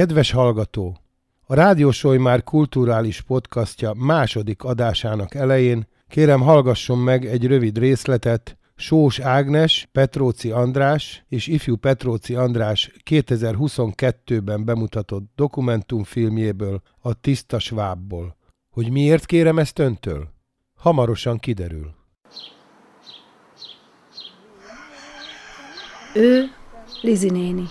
[0.00, 0.96] Kedves hallgató!
[1.46, 9.18] A Rádiósoly már kulturális podcastja második adásának elején kérem hallgasson meg egy rövid részletet Sós
[9.18, 18.36] Ágnes, Petróci András és ifjú Petróci András 2022-ben bemutatott dokumentumfilmjéből, a Tiszta Svábból.
[18.70, 20.28] Hogy miért kérem ezt öntől?
[20.76, 21.94] Hamarosan kiderül.
[26.14, 26.44] Ő
[27.02, 27.64] Lizi néni.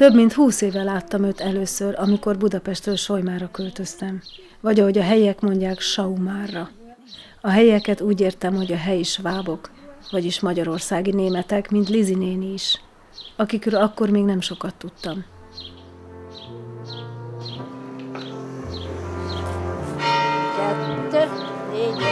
[0.00, 4.22] Több mint húsz éve láttam őt először, amikor Budapestről Solymára költöztem.
[4.60, 6.68] Vagy ahogy a helyiek mondják, Saumárra.
[7.40, 9.70] A helyeket úgy értem, hogy a helyi svábok,
[10.10, 12.80] vagyis magyarországi németek, mint Lizi néni is,
[13.36, 15.24] akikről akkor még nem sokat tudtam.
[20.56, 21.28] Kettő,
[21.72, 22.02] négy,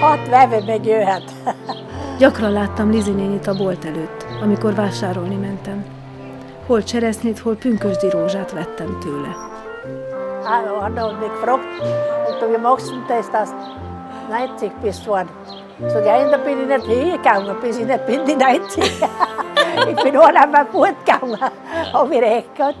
[0.00, 1.22] Hat vevő meg.
[2.18, 5.84] Gyakran láttam Lizi nénit a bolt előtt, amikor vásárolni mentem.
[6.66, 9.36] Hol cseresznyét, hol pünkösdi rózsát vettem tőle.
[10.42, 11.64] Hallo, und gefragt,
[12.28, 13.56] ob du, wie machst du das, dass du
[14.30, 15.30] 90 bist worden?
[15.86, 18.84] Sag ich, da bin ich nicht hingegangen, bis ich nicht bin, die 90.
[19.90, 21.38] ich bin auch einmal fortgegangen,
[21.92, 22.76] habe ich recht gehabt.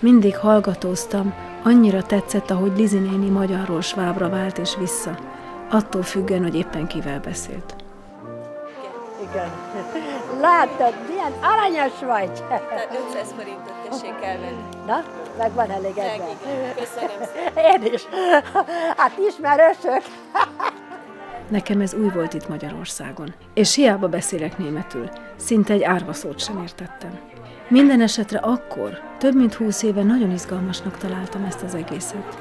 [0.00, 5.10] Mindig hallgatóztam, annyira tetszett, ahogy Lizi néni magyarról svábra vált és vissza,
[5.70, 7.83] attól függően, hogy éppen kivel beszélt.
[9.34, 9.50] Igen.
[10.40, 12.32] Látod, milyen aranyos vagy.
[12.48, 14.62] Tehát 500 forintot tessék elvenni.
[14.86, 15.02] Na,
[15.38, 16.02] meg van elégedve.
[16.02, 16.74] Meg igen.
[16.74, 17.82] Köszönöm szépen.
[17.82, 18.02] Én is.
[18.96, 20.02] Hát ismerősök.
[21.48, 26.62] Nekem ez új volt itt Magyarországon, és hiába beszélek németül, szinte egy árva szót sem
[26.62, 27.20] értettem.
[27.68, 32.38] Minden esetre akkor, több mint húsz éve nagyon izgalmasnak találtam ezt az egészet.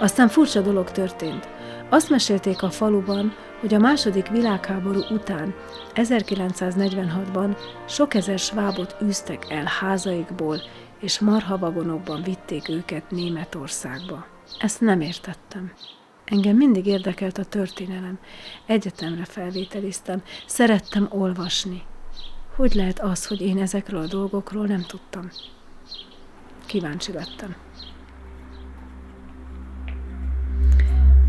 [0.00, 1.48] Aztán furcsa dolog történt.
[1.92, 5.54] Azt mesélték a faluban, hogy a második világháború után,
[5.94, 7.56] 1946-ban
[7.88, 10.60] sok ezer svábot űztek el házaikból,
[11.00, 14.26] és marhavagonokban vitték őket Németországba.
[14.58, 15.72] Ezt nem értettem.
[16.24, 18.18] Engem mindig érdekelt a történelem.
[18.66, 21.82] Egyetemre felvételiztem, szerettem olvasni.
[22.56, 25.30] Hogy lehet az, hogy én ezekről a dolgokról nem tudtam?
[26.66, 27.56] Kíváncsi lettem.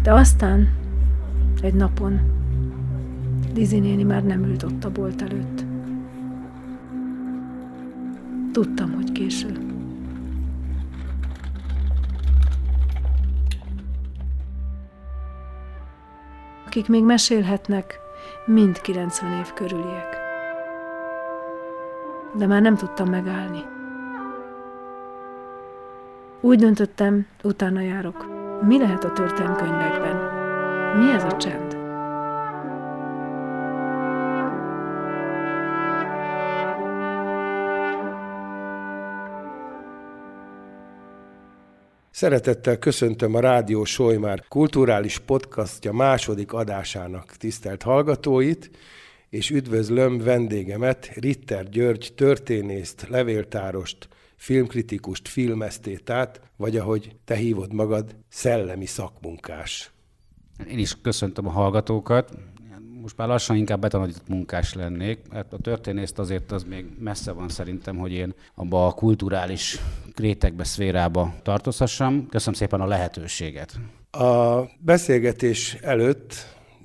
[0.03, 0.69] De aztán
[1.62, 2.39] egy napon
[3.53, 5.63] Lizi néni már nem ült ott a bolt előtt.
[8.51, 9.50] Tudtam, hogy késő.
[16.66, 18.00] Akik még mesélhetnek,
[18.45, 20.17] mind 90 év körüliek.
[22.38, 23.61] De már nem tudtam megállni.
[26.41, 28.41] Úgy döntöttem, utána járok.
[28.67, 30.16] Mi lehet a történelmi könyvekben?
[30.97, 31.72] Mi ez a csend?
[42.11, 48.69] Szeretettel köszöntöm a Rádió Solymár kulturális podcastja második adásának tisztelt hallgatóit,
[49.29, 54.07] és üdvözlöm vendégemet, Ritter György történészt, levéltárost,
[54.41, 59.91] filmkritikust, filmesztétát, vagy ahogy te hívod magad, szellemi szakmunkás.
[60.69, 62.38] Én is köszöntöm a hallgatókat.
[63.02, 65.19] Most már lassan inkább betanodított munkás lennék.
[65.31, 69.79] Hát a történészt azért az még messze van szerintem, hogy én abba a kulturális
[70.16, 72.28] rétegbe, szférába tartozhassam.
[72.29, 73.79] Köszönöm szépen a lehetőséget.
[74.12, 76.34] A beszélgetés előtt,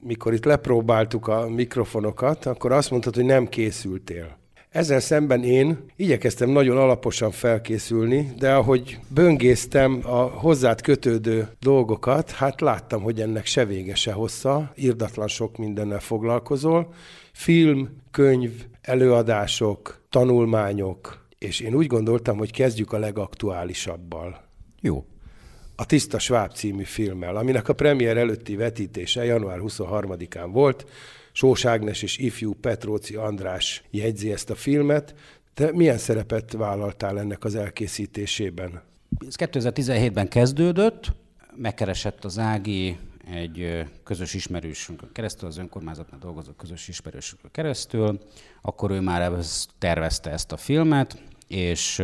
[0.01, 4.45] mikor itt lepróbáltuk a mikrofonokat, akkor azt mondtad, hogy nem készültél.
[4.77, 12.61] Ezzel szemben én igyekeztem nagyon alaposan felkészülni, de ahogy böngésztem a hozzád kötődő dolgokat, hát
[12.61, 16.93] láttam, hogy ennek se vége, se hossza, irdatlan sok mindennel foglalkozol.
[17.33, 18.51] Film, könyv,
[18.83, 24.45] előadások, tanulmányok, és én úgy gondoltam, hogy kezdjük a legaktuálisabbal.
[24.81, 25.05] Jó.
[25.77, 30.87] A Tiszta Sváb című filmmel, aminek a premier előtti vetítése január 23-án volt,
[31.37, 35.15] Sós Ágnes és ifjú Petróci András jegyzi ezt a filmet.
[35.55, 38.83] Te milyen szerepet vállaltál ennek az elkészítésében?
[39.27, 41.13] Ez 2017-ben kezdődött,
[41.57, 42.99] megkeresett az Ági
[43.31, 48.21] egy közös ismerősünkön keresztül, az önkormányzatnál dolgozó közös ismerősünkön keresztül,
[48.63, 52.03] akkor ő már ezt tervezte ezt a filmet, és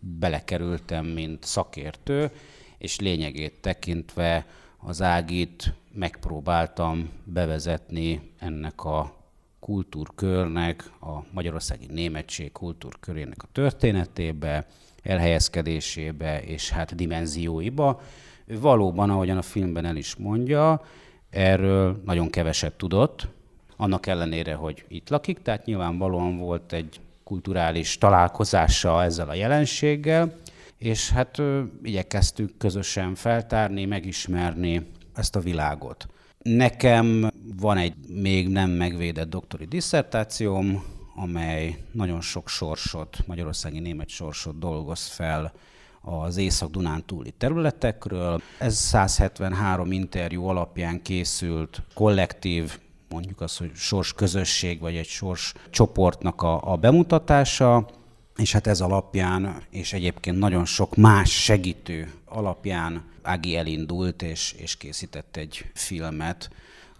[0.00, 2.30] belekerültem, mint szakértő,
[2.78, 4.46] és lényegét tekintve
[4.78, 9.16] az Ágit megpróbáltam bevezetni ennek a
[9.60, 14.66] kultúrkörnek, a Magyarországi Németség kultúrkörének a történetébe,
[15.02, 18.00] elhelyezkedésébe és hát dimenzióiba.
[18.46, 20.82] Ő valóban, ahogyan a filmben el is mondja,
[21.30, 23.28] erről nagyon keveset tudott.
[23.76, 30.34] annak ellenére, hogy itt lakik, tehát nyilvánvalóan volt egy kulturális találkozása ezzel a jelenséggel,
[30.76, 34.86] és hát ö, igyekeztük közösen feltárni, megismerni
[35.18, 36.06] ezt a világot.
[36.42, 37.30] Nekem
[37.60, 40.84] van egy még nem megvédett doktori disszertációm,
[41.14, 45.52] amely nagyon sok sorsot, magyarországi német sorsot dolgoz fel
[46.00, 48.42] az Észak-Dunántúli területekről.
[48.58, 52.78] Ez 173 interjú alapján készült kollektív,
[53.08, 57.88] mondjuk az, hogy sors közösség, vagy egy sors csoportnak a, a bemutatása,
[58.36, 64.76] és hát ez alapján, és egyébként nagyon sok más segítő alapján Ági elindult, és, és
[64.76, 66.50] készített egy filmet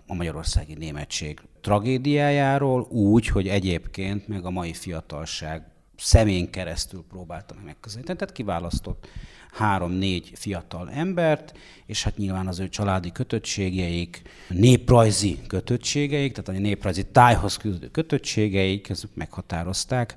[0.06, 5.62] a magyarországi németség tragédiájáról, úgy, hogy egyébként meg a mai fiatalság
[5.96, 8.18] szemén keresztül próbáltam megközelíteni.
[8.18, 9.08] Tehát kiválasztott
[9.52, 17.06] három-négy fiatal embert, és hát nyilván az ő családi kötöttségeik, néprajzi kötöttségeik, tehát a néprajzi
[17.06, 20.14] tájhoz küzdő kötöttségeik, ezek meghatározták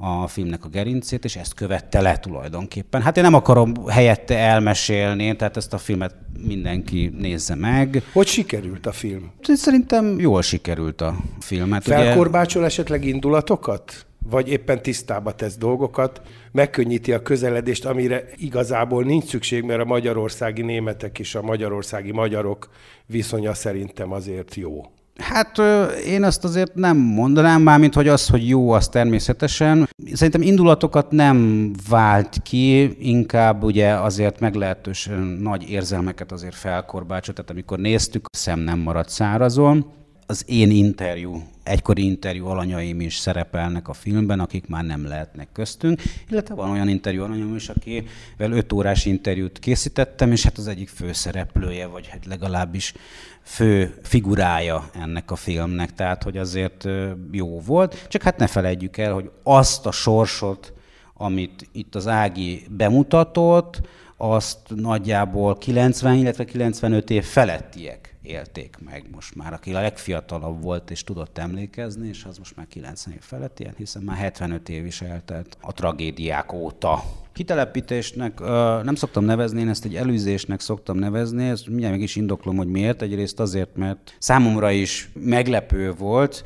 [0.00, 3.02] a filmnek a gerincét, és ezt követte le tulajdonképpen.
[3.02, 6.14] Hát én nem akarom helyette elmesélni, tehát ezt a filmet
[6.46, 8.02] mindenki nézze meg.
[8.12, 9.30] Hogy sikerült a film?
[9.42, 11.72] Szerintem jól sikerült a film.
[11.72, 12.70] Hát Felkorbácsol ugye...
[12.70, 14.06] esetleg indulatokat?
[14.30, 16.20] vagy éppen tisztába tesz dolgokat,
[16.52, 22.68] megkönnyíti a közeledést, amire igazából nincs szükség, mert a magyarországi németek és a magyarországi magyarok
[23.06, 24.84] viszonya szerintem azért jó.
[25.18, 25.58] Hát
[26.06, 29.88] én azt azért nem mondanám, mármint hogy az, hogy jó, az természetesen.
[30.12, 37.78] Szerintem indulatokat nem vált ki, inkább ugye azért meglehetősen nagy érzelmeket azért felkorbácsolt, tehát amikor
[37.78, 39.86] néztük, szem nem maradt szárazon
[40.26, 46.02] az én interjú, egykori interjú alanyaim is szerepelnek a filmben, akik már nem lehetnek köztünk,
[46.30, 50.88] illetve van olyan interjú alanyom is, akivel öt órás interjút készítettem, és hát az egyik
[50.88, 52.94] főszereplője, vagy hát legalábbis
[53.42, 56.88] fő figurája ennek a filmnek, tehát hogy azért
[57.32, 60.72] jó volt, csak hát ne felejtjük el, hogy azt a sorsot,
[61.14, 63.80] amit itt az Ági bemutatott,
[64.20, 70.90] azt nagyjából 90, illetve 95 év felettiek élték meg most már, aki a legfiatalabb volt
[70.90, 74.86] és tudott emlékezni, és az most már 90 év felett ilyen, hiszen már 75 év
[74.86, 77.02] is eltelt a tragédiák óta.
[77.32, 78.40] Kitelepítésnek
[78.82, 82.68] nem szoktam nevezni, én ezt egy előzésnek szoktam nevezni, ezt mindjárt meg is indoklom, hogy
[82.68, 83.02] miért.
[83.02, 86.44] Egyrészt azért, mert számomra is meglepő volt,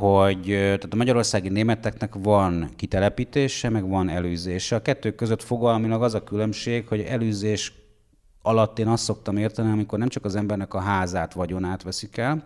[0.00, 4.76] hogy tehát a magyarországi németeknek van kitelepítése, meg van előzése.
[4.76, 7.72] A kettő között fogalmilag az a különbség, hogy előzés
[8.42, 12.42] alatt én azt szoktam érteni, amikor nem csak az embernek a házát, vagyonát veszik el,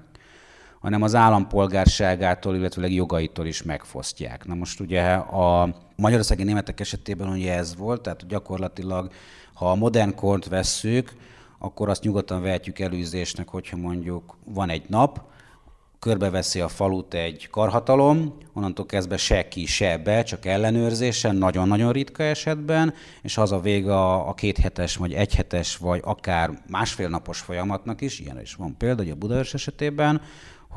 [0.81, 4.47] hanem az állampolgárságától, illetve jogaitól is megfosztják.
[4.47, 9.13] Na most ugye a magyarországi németek esetében ugye ez volt, tehát gyakorlatilag,
[9.55, 11.13] ha a modern kort vesszük,
[11.59, 15.33] akkor azt nyugodtan vehetjük előzésnek, hogyha mondjuk van egy nap,
[16.05, 22.23] körbeveszi a falut egy karhatalom, onnantól kezdve se ki, se be, csak ellenőrzésen, nagyon-nagyon ritka
[22.23, 28.01] esetben, és az a vége a, a kéthetes, vagy egyhetes, vagy akár másfél napos folyamatnak
[28.01, 30.21] is, ilyen is van példa, hogy a Budaörs esetében,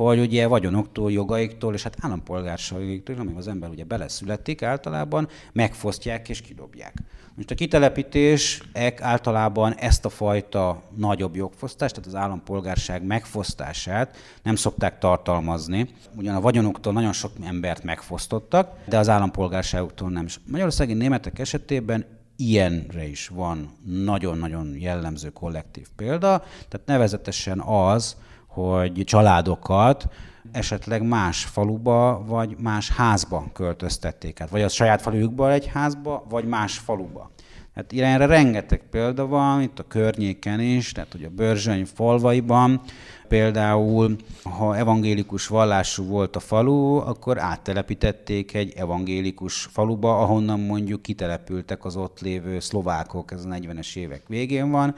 [0.06, 6.42] hogy ugye vagyonoktól, jogaiktól és hát állampolgárságaiktól, amivel az ember ugye beleszületik általában, megfosztják és
[6.42, 6.94] kidobják.
[7.36, 15.00] Most a kitelepítések általában ezt a fajta nagyobb jogfosztást, tehát az állampolgárság megfosztását nem szokták
[15.00, 15.90] tartalmazni.
[16.16, 20.26] Ugyan a vagyonoktól nagyon sok embert megfosztottak, de az állampolgárságuktól nem.
[20.52, 28.16] Magyarországi németek esetében ilyenre is van nagyon-nagyon jellemző kollektív példa, tehát nevezetesen az,
[28.58, 30.08] hogy családokat
[30.52, 34.50] esetleg más faluba, vagy más házba költöztették át.
[34.50, 37.32] Vagy a saját falujukba egy házba, vagy más faluba.
[37.76, 42.82] Hát ilyenre rengeteg példa van, itt a környéken is, tehát hogy a Börzsöny falvaiban
[43.28, 51.86] például, ha evangélikus vallású volt a falu, akkor áttelepítették egy evangélikus faluba, ahonnan mondjuk kitelepültek
[51.86, 54.96] az ott lévő szlovákok, ez a 40-es évek végén van,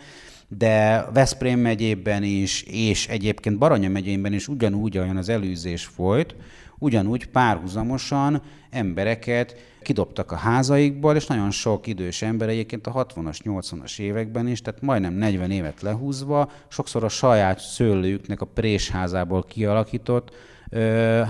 [0.58, 6.36] de Veszprém megyében is, és egyébként Baranya megyében is ugyanúgy, olyan az előzés folyt,
[6.79, 14.00] ugyanúgy párhuzamosan embereket kidobtak a házaikból, és nagyon sok idős ember egyébként a 60-as, 80-as
[14.00, 20.36] években is, tehát majdnem 40 évet lehúzva, sokszor a saját szőlőjüknek a présházából kialakított
[20.70, 20.79] ö,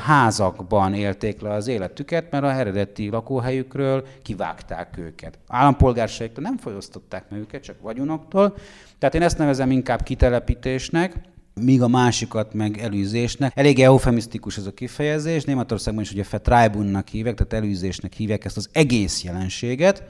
[0.06, 5.40] házakban élték le az életüket, mert a eredeti lakóhelyükről kivágták őket.
[5.48, 8.56] Állampolgárságtól nem folyosztották meg őket, csak vagyonoktól.
[9.00, 11.16] Tehát én ezt nevezem inkább kitelepítésnek,
[11.54, 13.52] míg a másikat meg előzésnek.
[13.56, 18.70] Elég eufemisztikus ez a kifejezés, Németországban is ugye Vertreibunnak hívják, tehát előzésnek hívják ezt az
[18.72, 20.04] egész jelenséget,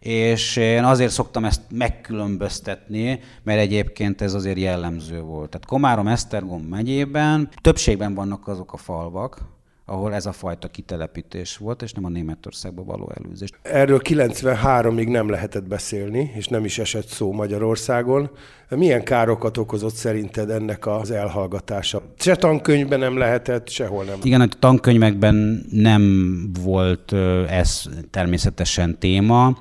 [0.00, 5.50] És én azért szoktam ezt megkülönböztetni, mert egyébként ez azért jellemző volt.
[5.50, 9.38] Tehát Komárom-Esztergom megyében többségben vannak azok a falvak,
[9.90, 13.48] ahol ez a fajta kitelepítés volt, és nem a Németországba való előzés.
[13.62, 18.30] Erről 93-ig nem lehetett beszélni, és nem is esett szó Magyarországon.
[18.68, 22.02] Milyen károkat okozott szerinted ennek az elhallgatása?
[22.18, 24.18] Se tankönyvben nem lehetett, sehol nem.
[24.22, 26.02] Igen, a tankönyvekben nem
[26.62, 27.12] volt
[27.48, 29.58] ez természetesen téma,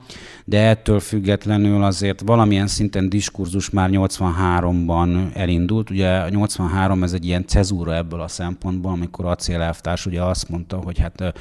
[0.49, 5.89] de ettől függetlenül azért valamilyen szinten diskurzus már 83-ban elindult.
[5.89, 10.77] Ugye 83 ez egy ilyen cezúra ebből a szempontból, amikor a célelvtárs ugye azt mondta,
[10.77, 11.33] hogy hát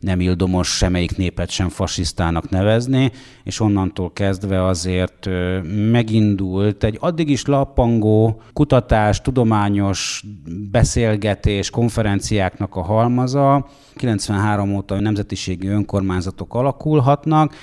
[0.00, 3.12] nem ildomos semmelyik népet sem fasisztának nevezni,
[3.44, 5.28] és onnantól kezdve azért
[5.90, 10.24] megindult egy addig is lappangó kutatás, tudományos
[10.70, 13.66] beszélgetés, konferenciáknak a halmaza.
[13.94, 17.54] 93 óta nemzetiségi önkormányzatok alakulhatnak,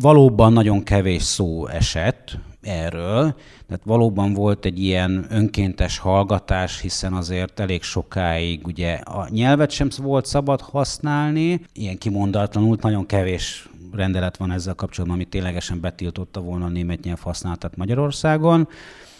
[0.00, 3.34] valóban nagyon kevés szó esett erről,
[3.66, 9.88] tehát valóban volt egy ilyen önkéntes hallgatás, hiszen azért elég sokáig ugye a nyelvet sem
[9.96, 16.64] volt szabad használni, ilyen kimondatlanul nagyon kevés rendelet van ezzel kapcsolatban, ami ténylegesen betiltotta volna
[16.64, 18.68] a német nyelv használatát Magyarországon,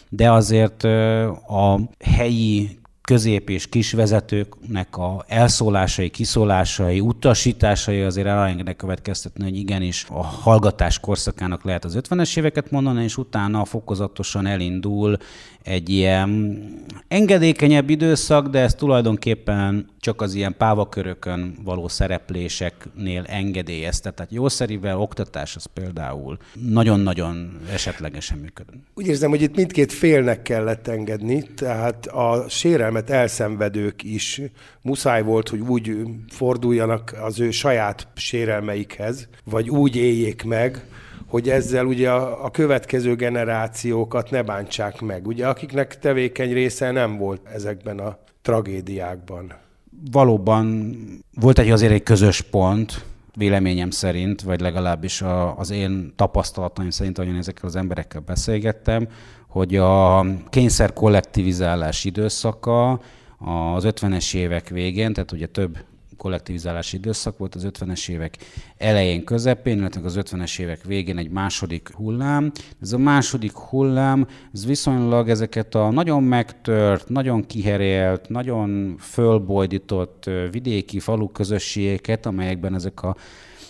[0.08, 0.84] de azért
[1.48, 10.22] a helyi közép- és kisvezetőknek a elszólásai, kiszólásai, utasításai azért elengednek következtetni, hogy igenis a
[10.22, 15.16] hallgatás korszakának lehet az 50-es éveket mondani, és utána fokozatosan elindul
[15.64, 16.62] egy ilyen
[17.08, 24.10] engedékenyebb időszak, de ez tulajdonképpen csak az ilyen pávakörökön való szerepléseknél engedélyezte.
[24.10, 26.38] Tehát jószerivel oktatás az például
[26.70, 28.76] nagyon-nagyon esetlegesen működött.
[28.94, 34.40] Úgy érzem, hogy itt mindkét félnek kellett engedni, tehát a sérelmet elszenvedők is
[34.82, 35.96] muszáj volt, hogy úgy
[36.28, 40.84] forduljanak az ő saját sérelmeikhez, vagy úgy éljék meg,
[41.34, 47.16] hogy ezzel ugye a, a következő generációkat ne bántsák meg, ugye akiknek tevékeny része nem
[47.16, 49.54] volt ezekben a tragédiákban.
[50.10, 50.96] Valóban
[51.40, 53.04] volt egy azért egy közös pont,
[53.36, 59.08] véleményem szerint, vagy legalábbis a, az én tapasztalataim szerint, ahogyan ezekkel az emberekkel beszélgettem,
[59.48, 63.00] hogy a kényszer kollektivizálás időszaka
[63.74, 65.78] az 50-es évek végén, tehát ugye több
[66.16, 68.36] kollektivizálási időszak volt az 50-es évek
[68.76, 72.52] elején, közepén, illetve az 50-es évek végén egy második hullám.
[72.82, 81.00] Ez a második hullám, ez viszonylag ezeket a nagyon megtört, nagyon kiherélt, nagyon fölbojdított vidéki
[81.00, 83.16] falu közösségeket, amelyekben ezek a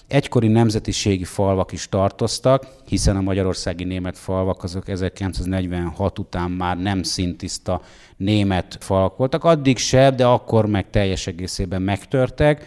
[0.08, 7.02] egykori nemzetiségi falvak is tartoztak, hiszen a magyarországi német falvak azok 1946 után már nem
[7.02, 7.80] szintiszta
[8.16, 9.44] német falak voltak.
[9.44, 12.66] Addig se, de akkor meg teljes egészében megtörtek.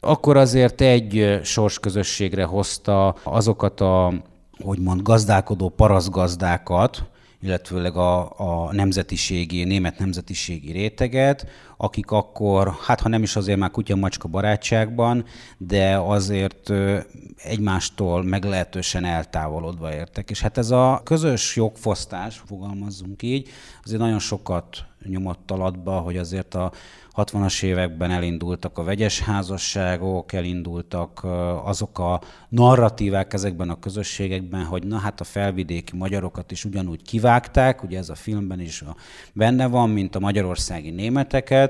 [0.00, 4.12] Akkor azért egy sorsközösségre hozta azokat a,
[4.62, 7.04] hogy mond, gazdálkodó paraszgazdákat,
[7.42, 11.46] illetőleg a, a nemzetiségi, német nemzetiségi réteget,
[11.80, 15.24] akik akkor, hát ha nem is azért már kutya-macska barátságban,
[15.58, 16.72] de azért
[17.36, 20.30] egymástól meglehetősen eltávolodva értek.
[20.30, 23.48] És hát ez a közös jogfosztás, fogalmazzunk így,
[23.84, 26.72] azért nagyon sokat nyomott alatba, hogy azért a
[27.14, 31.24] 60-as években elindultak a vegyes házasságok, elindultak
[31.64, 37.82] azok a narratívák ezekben a közösségekben, hogy na hát a felvidéki magyarokat is ugyanúgy kivágták,
[37.82, 38.84] ugye ez a filmben is
[39.32, 41.67] benne van, mint a magyarországi németeket,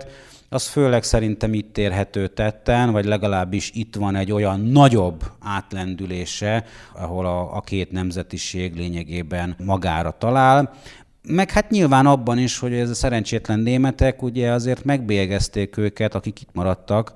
[0.48, 6.64] az főleg szerintem itt érhető tetten, vagy legalábbis itt van egy olyan nagyobb átlendülése,
[6.94, 10.74] ahol a, a két nemzetiség lényegében magára talál.
[11.22, 16.40] Meg hát nyilván abban is, hogy ez a szerencsétlen németek ugye azért megbélyegezték őket, akik
[16.40, 17.12] itt maradtak,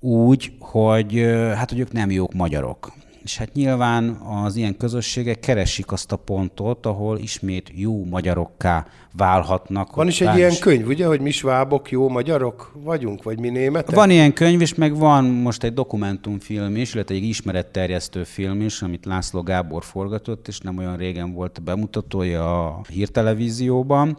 [0.00, 1.14] úgy, hogy
[1.54, 2.92] hát hogy ők nem jók magyarok.
[3.24, 4.08] És hát nyilván
[4.44, 9.94] az ilyen közösségek keresik azt a pontot, ahol ismét jó magyarokká válhatnak.
[9.94, 10.58] Van is egy ilyen is.
[10.58, 13.94] könyv, ugye, hogy mi svábok jó magyarok vagyunk, vagy mi németek?
[13.94, 18.82] Van ilyen könyv is, meg van most egy dokumentumfilm is, illetve egy ismeretterjesztő film is,
[18.82, 24.18] amit László Gábor forgatott, és nem olyan régen volt bemutatója a hírtelevízióban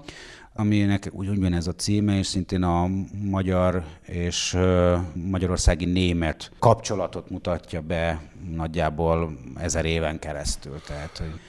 [0.56, 2.88] aminek úgy, úgy ez a címe, és szintén a
[3.30, 4.58] magyar és
[5.14, 8.22] magyarországi német kapcsolatot mutatja be
[8.56, 10.82] nagyjából ezer éven keresztül.
[10.88, 11.40] Tehát, hogy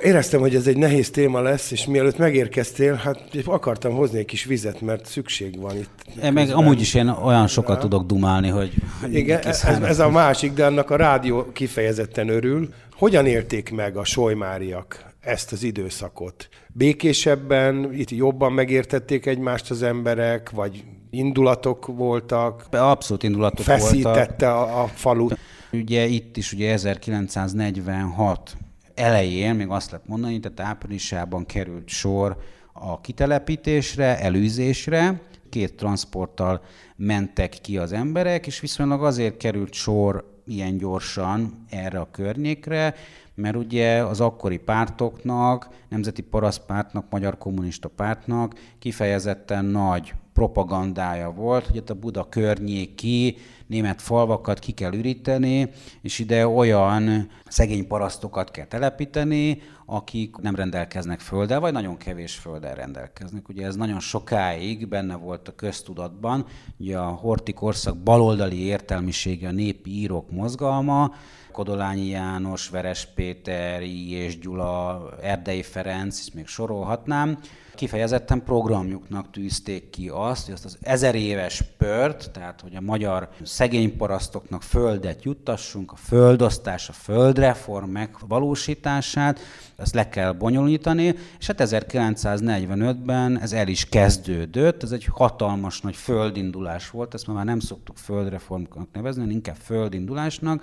[0.00, 4.44] Éreztem, hogy ez egy nehéz téma lesz, és mielőtt megérkeztél, hát akartam hozni egy kis
[4.44, 6.04] vizet, mert szükség van itt.
[6.20, 7.80] E meg amúgy is én olyan sokat rá.
[7.82, 8.72] tudok dumálni, hogy...
[9.10, 12.68] Igen, ez, ez a másik, de annak a rádió kifejezetten örül.
[12.92, 16.48] Hogyan élték meg a solymáriak ezt az időszakot?
[16.72, 22.66] Békésebben, itt jobban megértették egymást az emberek, vagy indulatok voltak?
[22.70, 24.14] Abszolút indulatok feszítette voltak.
[24.14, 25.38] Feszítette a, a falut?
[25.72, 28.56] Ugye itt is ugye 1946
[28.94, 32.36] elején, még azt lehet mondani, tehát áprilisában került sor
[32.72, 36.62] a kitelepítésre, előzésre, két transporttal
[36.96, 42.94] mentek ki az emberek, és viszonylag azért került sor ilyen gyorsan erre a környékre,
[43.36, 51.76] mert ugye az akkori pártoknak, Nemzeti Parasztpártnak, Magyar Kommunista Pártnak kifejezetten nagy propagandája volt, hogy
[51.76, 55.70] itt a Buda környéki német falvakat ki kell üríteni,
[56.02, 62.74] és ide olyan szegény parasztokat kell telepíteni, akik nem rendelkeznek földdel, vagy nagyon kevés földdel
[62.74, 63.48] rendelkeznek.
[63.48, 69.52] Ugye ez nagyon sokáig benne volt a köztudatban, ugye a Horti korszak baloldali értelmisége, a
[69.52, 71.12] népi írók mozgalma,
[71.56, 77.38] Kodolányi János, Veres Péter, és Gyula, Erdei Ferenc, ezt még sorolhatnám,
[77.74, 83.28] kifejezetten programjuknak tűzték ki azt, hogy azt az ezer éves pört, tehát hogy a magyar
[83.42, 89.40] szegény parasztoknak földet juttassunk, a földosztás, a földreform megvalósítását,
[89.76, 95.96] ezt le kell bonyolítani, és hát 1945-ben ez el is kezdődött, ez egy hatalmas nagy
[95.96, 100.62] földindulás volt, ezt már nem szoktuk földreformnak nevezni, inkább földindulásnak,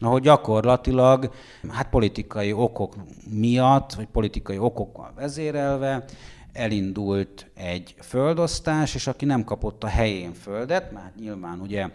[0.00, 1.30] ahol gyakorlatilag
[1.68, 2.94] hát politikai okok
[3.30, 6.04] miatt, vagy politikai okokkal vezérelve
[6.52, 11.88] elindult egy földosztás, és aki nem kapott a helyén földet, mert nyilván ugye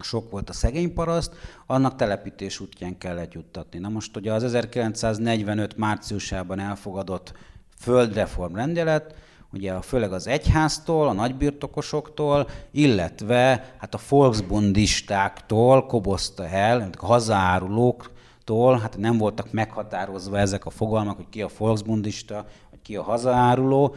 [0.00, 1.34] sok volt a szegény paraszt,
[1.66, 3.78] annak telepítés útján kellett juttatni.
[3.78, 7.32] Na most ugye az 1945 márciusában elfogadott
[7.78, 9.14] földreform rendelet,
[9.52, 18.96] ugye főleg az egyháztól, a nagybirtokosoktól, illetve hát a Volksbundistáktól kobozta el, a hazaárulóktól, hát
[18.96, 23.94] nem voltak meghatározva ezek a fogalmak, hogy ki a Volksbundista, vagy ki a hazaáruló,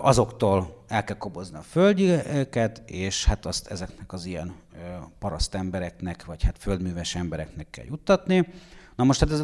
[0.00, 4.54] azoktól el kell kobozni a földjéket, és hát azt ezeknek az ilyen
[5.18, 8.48] paraszt embereknek, vagy hát földműves embereknek kell juttatni.
[8.96, 9.42] Na most hát ez,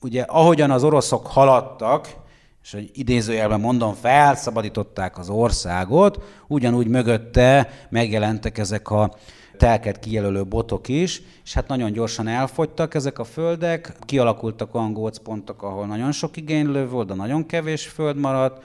[0.00, 2.16] ugye ahogyan az oroszok haladtak,
[2.62, 9.14] és hogy idézőjelben mondom, felszabadították az országot, ugyanúgy mögötte megjelentek ezek a
[9.56, 15.62] telket kijelölő botok is, és hát nagyon gyorsan elfogytak ezek a földek, kialakultak olyan gócpontok,
[15.62, 18.62] ahol nagyon sok igénylő volt, de nagyon kevés föld maradt,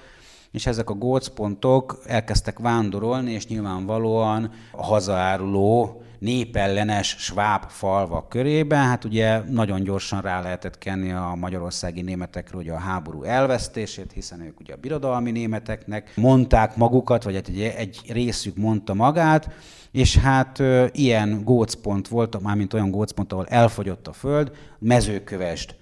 [0.55, 8.83] és ezek a gócpontok elkezdtek vándorolni, és nyilvánvalóan a hazaáruló népellenes sváb falvak körében.
[8.83, 14.41] Hát ugye nagyon gyorsan rá lehetett kenni a magyarországi németekről ugye a háború elvesztését, hiszen
[14.41, 19.49] ők ugye a birodalmi németeknek mondták magukat, vagy egy, egy részük mondta magát,
[19.91, 25.75] és hát ö, ilyen gócpont volt, mármint olyan gócpont, ahol elfogyott a föld, mezőkövest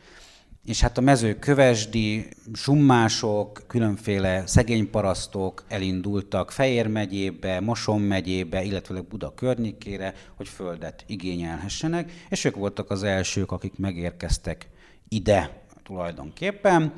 [0.66, 9.34] és hát a mezőkövesdi summások, különféle szegény parasztok elindultak Fejér megyébe, Moson megyébe, illetve Buda
[9.34, 14.70] környékére, hogy földet igényelhessenek, és ők voltak az elsők, akik megérkeztek
[15.10, 16.94] ide tulajdonképpen.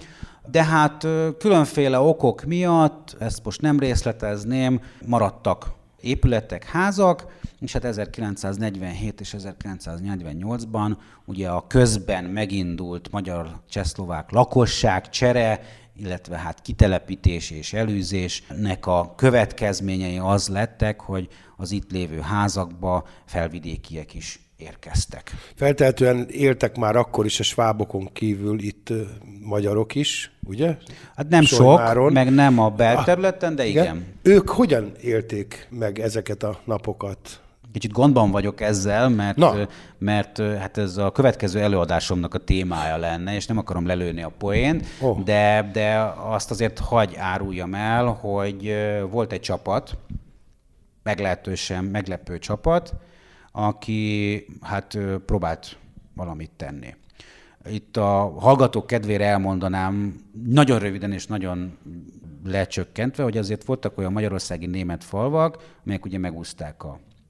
[0.52, 5.66] De hát különféle okok miatt, ezt most nem részletezném, maradtak
[6.06, 7.26] épületek, házak,
[7.60, 15.62] és hát 1947 és 1948-ban ugye a közben megindult magyar-csehszlovák lakosság csere,
[15.98, 24.14] illetve hát kitelepítés és előzésnek a következményei az lettek, hogy az itt lévő házakba felvidékiek
[24.14, 25.32] is érkeztek.
[25.56, 28.94] Feltehetően éltek már akkor is a svábokon kívül itt
[29.42, 30.78] magyarok is, ugye?
[31.16, 32.06] Hát nem Solymáron.
[32.06, 33.84] sok, meg nem a belterületen, de igen.
[33.84, 34.06] igen.
[34.22, 37.40] Ők hogyan élték meg ezeket a napokat?
[37.72, 39.68] Kicsit gondban vagyok ezzel, mert, Na.
[39.98, 44.86] mert hát ez a következő előadásomnak a témája lenne, és nem akarom lelőni a poént,
[45.02, 45.24] oh.
[45.24, 48.76] de, de azt azért hagy áruljam el, hogy
[49.10, 49.98] volt egy csapat,
[51.04, 52.94] meglehetősen meglepő csapat,
[53.58, 55.78] aki hát próbált
[56.14, 56.96] valamit tenni.
[57.70, 60.16] Itt a hallgatók kedvére elmondanám,
[60.46, 61.78] nagyon röviden és nagyon
[62.44, 66.84] lecsökkentve, hogy azért voltak olyan magyarországi német falvak, amelyek ugye megúzták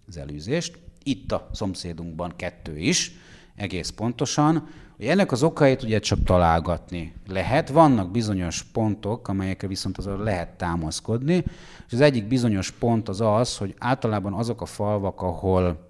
[0.08, 0.78] az előzést.
[1.04, 3.12] Itt a szomszédunkban kettő is,
[3.56, 4.68] egész pontosan.
[4.98, 7.70] Hogy ennek az okait ugye csak találgatni lehet.
[7.70, 11.44] Vannak bizonyos pontok, amelyekre viszont azon lehet támaszkodni,
[11.88, 15.85] és az egyik bizonyos pont az az, hogy általában azok a falvak, ahol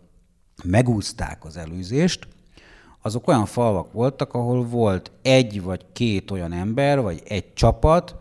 [0.64, 2.28] megúzták az előzést,
[3.02, 8.16] azok olyan falvak voltak, ahol volt egy vagy két olyan ember, vagy egy csapat,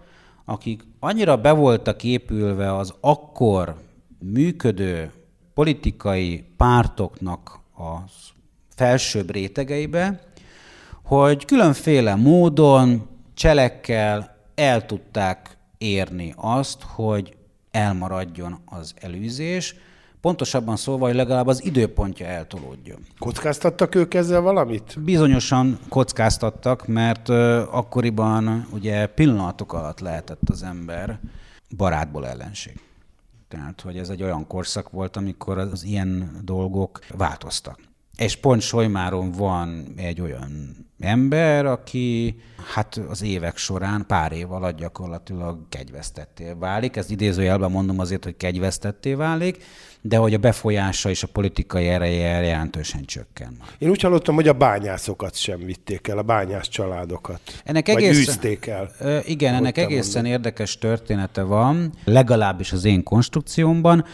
[0.45, 3.77] akik annyira be voltak épülve az akkor
[4.19, 5.13] működő
[5.55, 7.97] politikai pártoknak a
[8.75, 10.21] felsőbb rétegeibe,
[11.03, 17.37] hogy különféle módon, cselekkel el tudták érni azt, hogy
[17.71, 19.75] elmaradjon az előzés,
[20.25, 22.99] Pontosabban szólva, hogy legalább az időpontja eltolódjon.
[23.19, 24.97] Kockáztattak ők ezzel valamit?
[25.01, 27.29] Bizonyosan kockáztattak, mert
[27.71, 31.19] akkoriban ugye pillanatok alatt lehetett az ember
[31.77, 32.81] barátból ellenség.
[33.49, 37.79] Tehát, hogy ez egy olyan korszak volt, amikor az ilyen dolgok változtak.
[38.17, 42.41] És pont Solymáron van egy olyan ember, aki
[42.75, 46.97] hát az évek során pár év alatt gyakorlatilag kegyvesztetté válik.
[46.97, 49.65] Ezt idézőjelben mondom azért, hogy kegyvesztetté válik,
[50.07, 53.57] de hogy a befolyása és a politikai ereje jelentősen csökken.
[53.79, 57.41] Én úgy hallottam, hogy a bányászokat sem vitték el, a bányász családokat.
[57.65, 58.91] Ennek Vagy egészen, űzték el.
[59.25, 60.33] Igen, ennek egészen mondod.
[60.33, 64.05] érdekes története van, legalábbis az én konstrukciómban.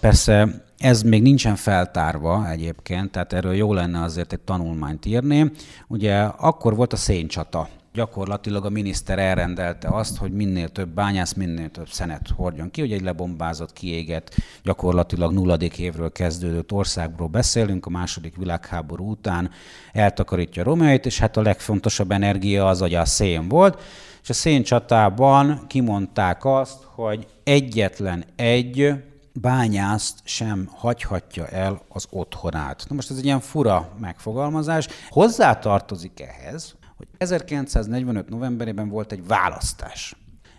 [0.00, 5.50] Persze ez még nincsen feltárva egyébként, tehát erről jó lenne azért egy tanulmányt írni.
[5.88, 7.68] Ugye akkor volt a széncsata.
[7.92, 12.92] Gyakorlatilag a miniszter elrendelte azt, hogy minél több bányász, minél több szenet hordjon ki, hogy
[12.92, 19.50] egy lebombázott, kiégett, gyakorlatilag nulladik évről kezdődött országról beszélünk, a második világháború után
[19.92, 23.82] eltakarítja Romeóit, és hát a legfontosabb energia az ugye a szén volt,
[24.22, 28.94] és a széncsatában kimondták azt, hogy egyetlen egy
[29.32, 32.84] bányászt sem hagyhatja el az otthonát.
[32.88, 34.88] Na most ez egy ilyen fura megfogalmazás.
[35.08, 38.28] Hozzá tartozik ehhez, hogy 1945.
[38.28, 40.16] novemberében volt egy választás.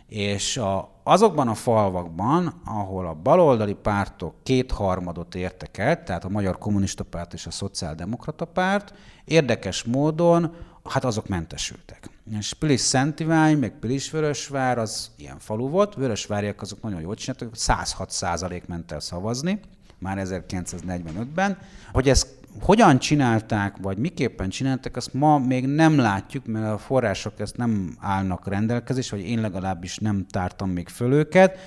[0.08, 6.58] És a, azokban a falvakban, ahol a baloldali pártok kétharmadot értek el, tehát a Magyar
[6.58, 8.94] Kommunista Párt és a Szociáldemokrata Párt,
[9.26, 12.10] érdekes módon, hát azok mentesültek.
[12.38, 17.56] És Pilis Szentivány, meg Pilis Vörösvár, az ilyen falu volt, Vörösváriak azok nagyon jól csináltak,
[17.56, 19.60] 106 százalék ment el szavazni,
[20.00, 21.58] már 1945-ben.
[21.92, 22.28] Hogy ezt
[22.60, 27.96] hogyan csinálták, vagy miképpen csinálták, azt ma még nem látjuk, mert a források ezt nem
[28.00, 31.58] állnak rendelkezésre, vagy én legalábbis nem tártam még föl őket.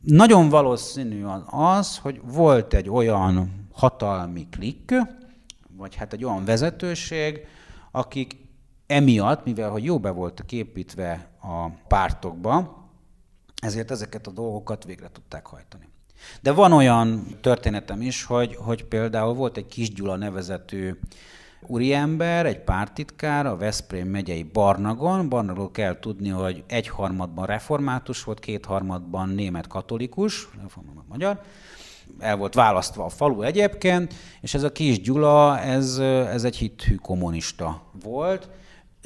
[0.00, 4.92] Nagyon valószínű az, hogy volt egy olyan hatalmi klikk,
[5.76, 7.40] vagy hát egy olyan vezetőség,
[7.90, 8.36] akik
[8.86, 12.80] emiatt, mivel hogy jó be voltak építve a pártokba,
[13.62, 15.91] ezért ezeket a dolgokat végre tudták hajtani.
[16.40, 20.94] De van olyan történetem is, hogy, hogy például volt egy Kis Gyula nevezetű
[21.66, 25.28] úriember, egy pártitkár a Veszprém megyei Barnagon.
[25.28, 31.40] Barnagról kell tudni, hogy egyharmadban református volt, kétharmadban német katolikus, református magyar.
[32.18, 36.94] El volt választva a falu egyébként, és ez a Kis Gyula, ez, ez egy hithű
[36.94, 38.48] kommunista volt.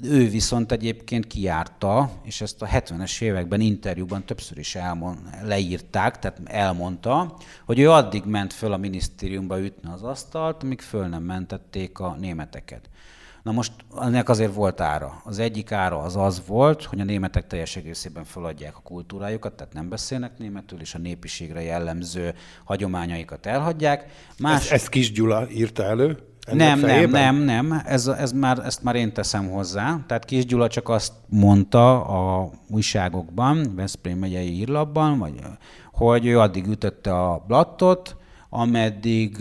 [0.03, 6.41] Ő viszont egyébként kijárta, és ezt a 70-es években interjúban többször is elmond, leírták, tehát
[6.45, 11.99] elmondta, hogy ő addig ment föl a minisztériumba ütni az asztalt, amíg föl nem mentették
[11.99, 12.89] a németeket.
[13.43, 15.21] Na most ennek azért volt ára.
[15.25, 19.73] Az egyik ára az az volt, hogy a németek teljes egészében feladják a kultúrájukat, tehát
[19.73, 24.11] nem beszélnek németül, és a népiségre jellemző hagyományaikat elhagyják.
[24.39, 24.63] Más...
[24.63, 26.19] Ezt, ezt Kis Gyula írta elő?
[26.53, 27.35] Nem, nem, fejében?
[27.35, 29.99] nem, nem, ez, ez már, ezt már én teszem hozzá.
[30.07, 35.35] Tehát Kis Gyula csak azt mondta a újságokban, Veszprém megyei írlapban, vagy,
[35.93, 38.17] hogy ő addig ütötte a blattot,
[38.49, 39.37] ameddig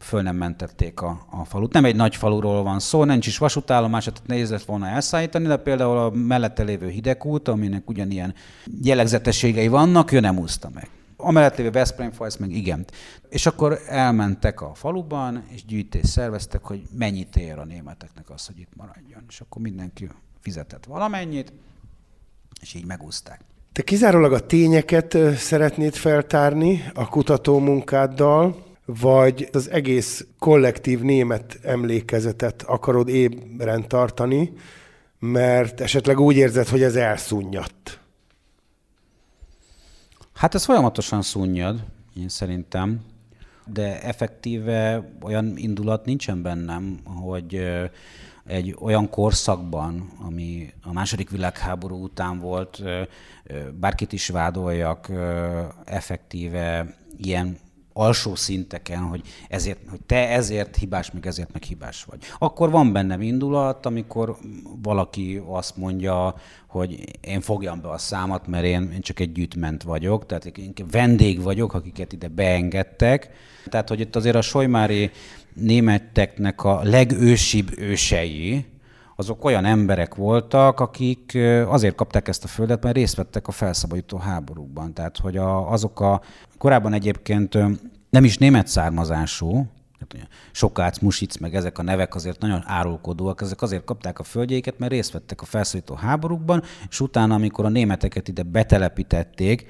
[0.00, 1.72] föl nem mentették a, a falut.
[1.72, 5.56] Nem egy nagy faluról van szó, nincs is vasútállomás, tehát nehéz lett volna elszállítani, de
[5.56, 8.34] például a mellette lévő hidegút, aminek ugyanilyen
[8.82, 10.88] jellegzetességei vannak, ő nem úszta meg.
[11.22, 12.84] A mellett lévő Veszprém Falsz meg igen.
[13.28, 18.58] És akkor elmentek a faluban, és gyűjtést szerveztek, hogy mennyit ér a németeknek az, hogy
[18.58, 19.24] itt maradjon.
[19.28, 20.08] És akkor mindenki
[20.40, 21.52] fizetett valamennyit,
[22.60, 23.40] és így megúzták.
[23.72, 32.62] Te kizárólag a tényeket szeretnéd feltárni a kutató munkáddal, vagy az egész kollektív német emlékezetet
[32.62, 34.52] akarod ébren tartani,
[35.18, 38.01] mert esetleg úgy érzed, hogy ez elszúnnyadt.
[40.42, 41.84] Hát ez folyamatosan szunnyad,
[42.16, 43.00] én szerintem,
[43.66, 47.68] de effektíve olyan indulat nincsen bennem, hogy
[48.44, 52.82] egy olyan korszakban, ami a második világháború után volt,
[53.80, 55.10] bárkit is vádoljak
[55.84, 57.58] effektíve ilyen
[57.92, 62.18] alsó szinteken, hogy, ezért, hogy te ezért hibás, meg ezért meg hibás vagy.
[62.38, 64.36] Akkor van bennem indulat, amikor
[64.82, 66.34] valaki azt mondja,
[66.66, 70.72] hogy én fogjam be a számat, mert én, én csak egy gyűjtment vagyok, tehát én
[70.90, 73.30] vendég vagyok, akiket ide beengedtek.
[73.68, 75.10] Tehát, hogy itt azért a solymári
[75.54, 78.64] németeknek a legősibb ősei,
[79.16, 84.16] azok olyan emberek voltak, akik azért kapták ezt a földet, mert részt vettek a felszabadító
[84.16, 84.94] háborúkban.
[84.94, 86.20] Tehát, hogy a, azok a
[86.58, 87.58] korábban egyébként
[88.10, 89.66] nem is német származású,
[90.52, 94.92] Sokác, Music, meg ezek a nevek azért nagyon árulkodóak, ezek azért kapták a földjeiket, mert
[94.92, 99.66] részt vettek a felszabadító háborúkban, és utána, amikor a németeket ide betelepítették,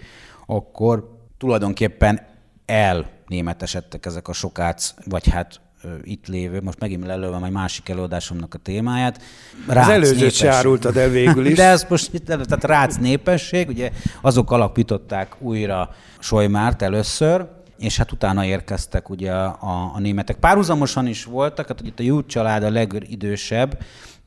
[0.46, 2.26] akkor tulajdonképpen
[2.66, 5.61] elnémetesedtek ezek a sokác, vagy hát
[6.03, 9.23] itt lévő, most megint lelőve egy másik előadásomnak a témáját.
[9.68, 11.57] Rác az előzőt se árultad el végül is.
[11.62, 13.90] De ez most tehát rác népesség, ugye
[14.21, 17.47] azok alapították újra Solymárt először,
[17.79, 20.37] és hát utána érkeztek ugye a, a németek.
[20.37, 23.79] Párhuzamosan is voltak, hát itt a Jút család a legidősebb,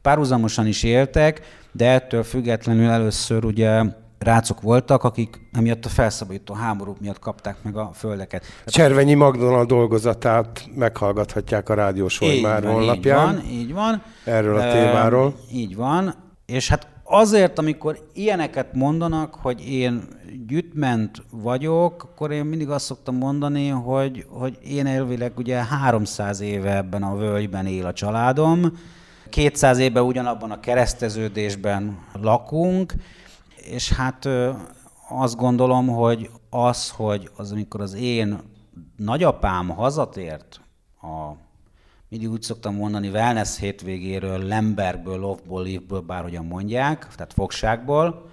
[0.02, 1.42] párhuzamosan is éltek,
[1.72, 3.84] de ettől függetlenül először ugye
[4.26, 8.46] rácok voltak, akik emiatt a felszabadító háborúk miatt kapták meg a földeket.
[8.66, 13.30] Cservenyi Magdona dolgozatát meghallgathatják a Rádió Solymár honlapján.
[13.30, 14.04] Így van, így van.
[14.24, 15.28] Erről a témáról.
[15.28, 16.16] E, így van.
[16.46, 20.04] És hát azért, amikor ilyeneket mondanak, hogy én
[20.48, 26.76] gyütment vagyok, akkor én mindig azt szoktam mondani, hogy, hogy én elvileg ugye 300 éve
[26.76, 28.72] ebben a völgyben él a családom,
[29.30, 32.94] 200 éve ugyanabban a kereszteződésben lakunk,
[33.66, 34.28] és hát
[35.10, 38.40] azt gondolom, hogy az, hogy az, amikor az én
[38.96, 40.62] nagyapám hazatért
[41.02, 41.32] a
[42.08, 48.30] mindig úgy szoktam mondani, wellness hétvégéről, Lembergből, Lofból, Livből, bárhogyan mondják, tehát fogságból,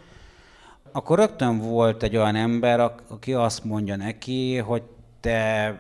[0.93, 4.83] akkor rögtön volt egy olyan ember, aki azt mondja neki, hogy
[5.21, 5.77] te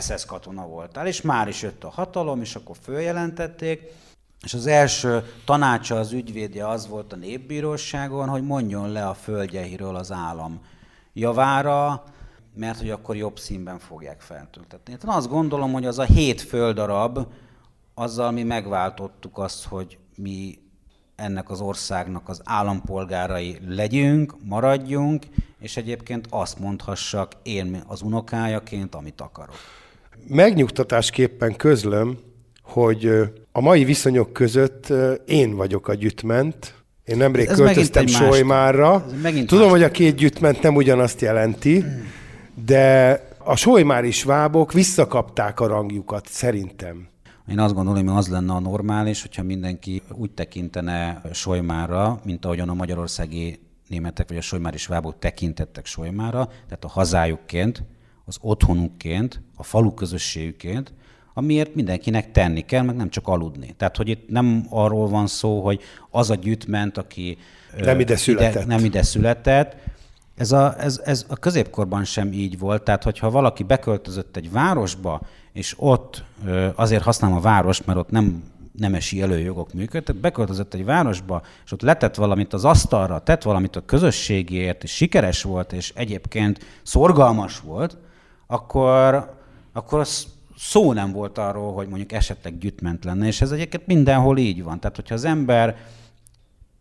[0.00, 3.92] SS katona voltál, és már is jött a hatalom, és akkor följelentették,
[4.44, 9.96] és az első tanácsa az ügyvédje az volt a népbíróságon, hogy mondjon le a földjeiről
[9.96, 10.60] az állam
[11.12, 12.04] javára,
[12.54, 14.92] mert hogy akkor jobb színben fogják feltöltetni.
[14.92, 17.18] Én azt gondolom, hogy az a hét földarab,
[17.94, 20.58] azzal mi megváltottuk azt, hogy mi
[21.16, 25.26] ennek az országnak az állampolgárai legyünk, maradjunk,
[25.58, 29.56] és egyébként azt mondhassak én az unokájaként, amit akarok.
[30.26, 32.18] Megnyugtatásképpen közlöm,
[32.64, 33.10] hogy
[33.52, 34.92] a mai viszonyok között
[35.26, 36.74] én vagyok a gyütment,
[37.04, 39.06] én nemrég ez költöztem Solymárra.
[39.46, 41.84] Tudom, hogy a két gyütment nem ugyanazt jelenti,
[42.66, 47.08] de a Solymári svábok visszakapták a rangjukat, szerintem.
[47.48, 52.68] Én azt gondolom, hogy az lenne a normális, hogyha mindenki úgy tekintene Solymára, mint ahogyan
[52.68, 57.82] a magyarországi németek vagy a Solymári svábok tekintettek Solymára, tehát a hazájukként,
[58.24, 60.92] az otthonukként, a falu közösségüként,
[61.34, 63.74] amiért mindenkinek tenni kell, meg nem csak aludni.
[63.76, 67.38] Tehát, hogy itt nem arról van szó, hogy az a gyűjtment, aki
[67.78, 69.76] nem ide született, ide, nem ide született.
[70.36, 75.20] Ez a, ez, ez a középkorban sem így volt, tehát hogyha valaki beköltözött egy városba,
[75.52, 76.24] és ott
[76.74, 78.42] azért használom a város, mert ott nem
[78.78, 83.84] nemesi előjogok működtek, beköltözött egy városba, és ott letett valamit az asztalra, tett valamit a
[83.84, 87.96] közösségért, és sikeres volt, és egyébként szorgalmas volt,
[88.46, 89.32] akkor,
[89.72, 90.26] akkor az
[90.64, 94.80] szó nem volt arról, hogy mondjuk esetleg gyütment lenne, és ez egyébként mindenhol így van.
[94.80, 95.76] Tehát, hogyha az ember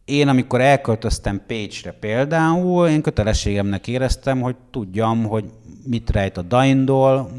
[0.06, 5.46] én, amikor elköltöztem Pécsre például, én kötelességemnek éreztem, hogy tudjam, hogy
[5.86, 7.32] mit rejt a Daindol,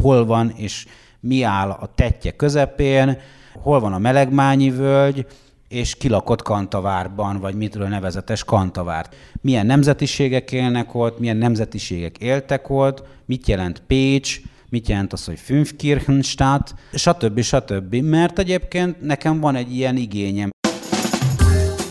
[0.00, 0.86] hol van és
[1.20, 3.18] mi áll a tetje közepén,
[3.52, 5.26] hol van a Melegmányi völgy,
[5.68, 9.16] és kilakott Kantavárban, vagy mitről nevezetes Kantavárt.
[9.40, 15.38] Milyen nemzetiségek élnek ott, milyen nemzetiségek éltek ott, mit jelent Pécs, mit jelent az, hogy
[15.38, 17.40] Fünfkirchenstadt, stb.
[17.40, 17.94] stb.
[17.94, 20.50] Mert egyébként nekem van egy ilyen igényem.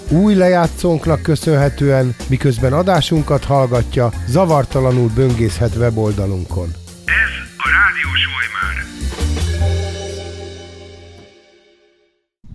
[0.09, 6.67] Új lejátszónknak köszönhetően, miközben adásunkat hallgatja, zavartalanul böngészhet weboldalunkon.
[7.05, 8.09] Ez a Rádió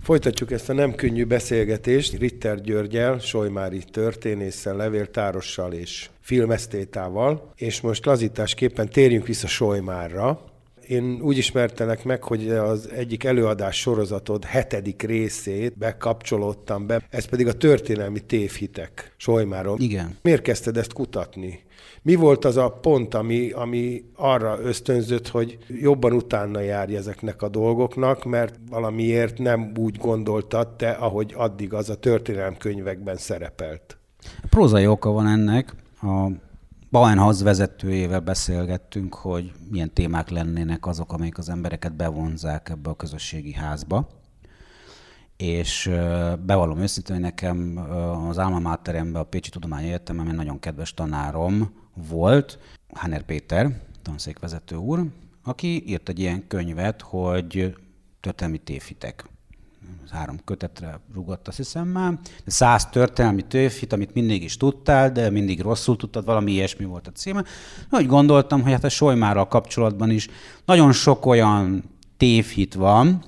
[0.03, 8.05] Folytatjuk ezt a nem könnyű beszélgetést Ritter Györgyel, Solymári történésszel, levéltárossal és filmesztétával, és most
[8.05, 10.52] lazításképpen térjünk vissza Solymárra.
[10.87, 17.47] Én úgy ismertelek meg, hogy az egyik előadás sorozatod hetedik részét bekapcsolódtam be, ez pedig
[17.47, 19.79] a történelmi tévhitek Solymáron.
[19.79, 20.17] Igen.
[20.21, 21.63] Miért kezdted ezt kutatni?
[22.01, 27.49] Mi volt az a pont, ami, ami arra ösztönzött, hogy jobban utána járj ezeknek a
[27.49, 33.97] dolgoknak, mert valamiért nem úgy gondoltad te, ahogy addig az a történelemkönyvekben szerepelt?
[34.49, 35.73] Prózai oka van ennek.
[36.01, 36.27] A
[36.93, 43.53] Bauenhaus vezetőjével beszélgettünk, hogy milyen témák lennének azok, amelyek az embereket bevonzák ebbe a közösségi
[43.53, 44.07] házba.
[45.37, 45.91] És
[46.45, 47.77] bevallom őszintén, hogy nekem
[48.29, 51.73] az Alma Materemben, a Pécsi Tudományi Egyetemen egy nagyon kedves tanárom
[52.09, 52.59] volt,
[52.93, 55.05] Hanner Péter, tanszékvezető úr,
[55.43, 57.75] aki írt egy ilyen könyvet, hogy
[58.19, 59.25] történelmi tévhitek
[60.11, 62.13] három kötetre rugott, azt hiszem már.
[62.45, 67.11] Száz történelmi tévhit, amit mindig is tudtál, de mindig rosszul tudtad, valami ilyesmi volt a
[67.11, 67.43] címe.
[67.91, 70.27] Úgy gondoltam, hogy hát a Solymárral kapcsolatban is
[70.65, 71.83] nagyon sok olyan
[72.17, 73.23] tévhit van,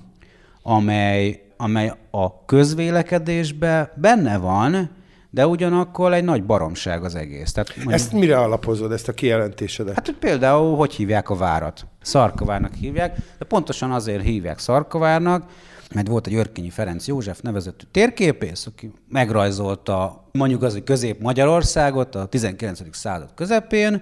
[0.61, 4.89] amely, amely a közvélekedésben benne van,
[5.29, 7.51] de ugyanakkor egy nagy baromság az egész.
[7.51, 9.95] Tehát mondjuk, ezt mire alapozod, ezt a kijelentésedet?
[9.95, 11.85] Hát hogy például, hogy hívják a várat?
[12.01, 15.49] Szarkavárnak hívják, de pontosan azért hívják Szarkavárnak,
[15.93, 22.25] mert volt egy Örkényi Ferenc József nevezetű térképész, aki megrajzolta mondjuk az, hogy Közép-Magyarországot a
[22.25, 22.81] 19.
[22.91, 24.01] század közepén,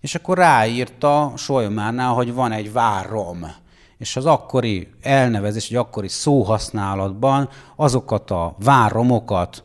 [0.00, 3.46] és akkor ráírta Solymárnál, hogy van egy várom
[3.98, 9.64] és az akkori elnevezés, egy akkori szóhasználatban azokat a váromokat,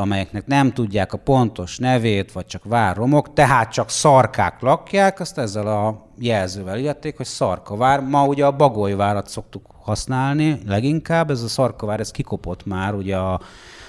[0.00, 5.66] amelyeknek nem tudják a pontos nevét, vagy csak várromok, tehát csak szarkák lakják, azt ezzel
[5.66, 8.00] a jelzővel írték, hogy szarkavár.
[8.00, 13.40] Ma ugye a bagolyvárat szoktuk használni leginkább, ez a szarkavár, ez kikopott már ugye a,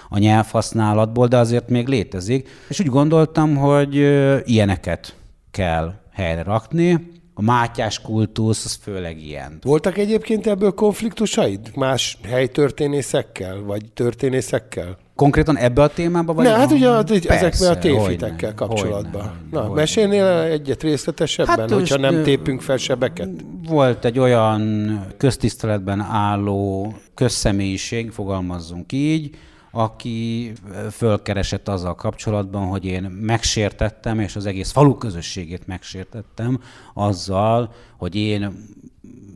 [0.09, 2.49] a nyelvhasználatból, de azért még létezik.
[2.69, 3.95] És úgy gondoltam, hogy
[4.45, 5.15] ilyeneket
[5.51, 9.57] kell helyre rakni, a mátyás kultusz, az főleg ilyen.
[9.61, 14.97] Voltak egyébként ebből konfliktusaid más helytörténészekkel, vagy történészekkel?
[15.21, 16.33] Konkrétan ebbe a témába?
[16.33, 16.89] Vagy ne, hát ugye
[17.27, 19.21] ezekben a tévhitekkel kapcsolatban.
[19.21, 19.75] Hogyne, Na, hogyne.
[19.75, 23.29] mesélnél egyet részletesebben, hát hogyha nem tépünk fel sebeket?
[23.67, 29.35] Volt egy olyan köztiszteletben álló közszemélyiség, fogalmazzunk így,
[29.71, 30.51] aki
[30.91, 36.59] fölkeresett azzal kapcsolatban, hogy én megsértettem, és az egész falu közösségét megsértettem
[36.93, 38.53] azzal, hogy én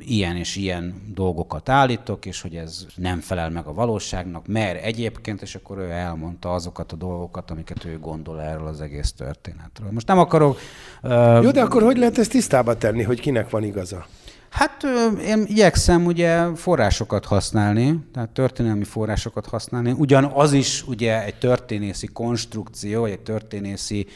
[0.06, 5.42] ilyen és ilyen dolgokat állítok, és hogy ez nem felel meg a valóságnak, mert egyébként,
[5.42, 9.92] és akkor ő elmondta azokat a dolgokat, amiket ő gondol erről az egész történetről.
[9.92, 10.60] Most nem akarok...
[11.04, 14.06] Uh, Jó, de akkor hogy lehet ezt tisztába tenni, hogy kinek van igaza?
[14.50, 14.84] Hát
[15.26, 19.92] én igyekszem ugye forrásokat használni, tehát történelmi forrásokat használni.
[19.92, 24.08] Ugyan az is ugye egy történészi konstrukció, vagy egy történészi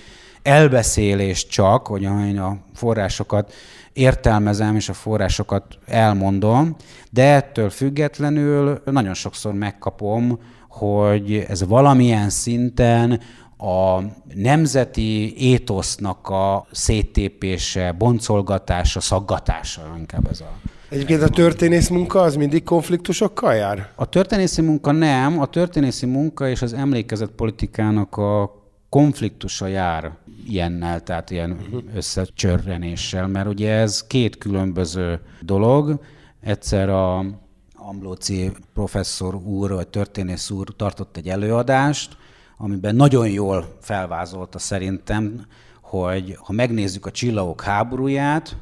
[0.41, 3.53] elbeszélés csak, hogy a forrásokat
[3.93, 6.75] értelmezem, és a forrásokat elmondom,
[7.11, 13.19] de ettől függetlenül nagyon sokszor megkapom, hogy ez valamilyen szinten
[13.57, 14.01] a
[14.33, 20.51] nemzeti étosznak a széttépése, boncolgatása, szaggatása, inkább ez a...
[20.89, 23.89] Egyébként a történész munka az mindig konfliktusokkal jár?
[23.95, 28.51] A történészi munka nem, a történészi munka és az emlékezett politikának a
[28.89, 30.11] konfliktusa jár
[30.47, 31.83] ilyennel, tehát ilyen uh-huh.
[31.95, 35.99] összecsörrenéssel, mert ugye ez két különböző dolog.
[36.41, 37.25] Egyszer a
[37.73, 42.17] Amblóci professzor úr, vagy történész úr tartott egy előadást,
[42.57, 45.45] amiben nagyon jól felvázolta szerintem,
[45.81, 48.57] hogy ha megnézzük a csillagok háborúját,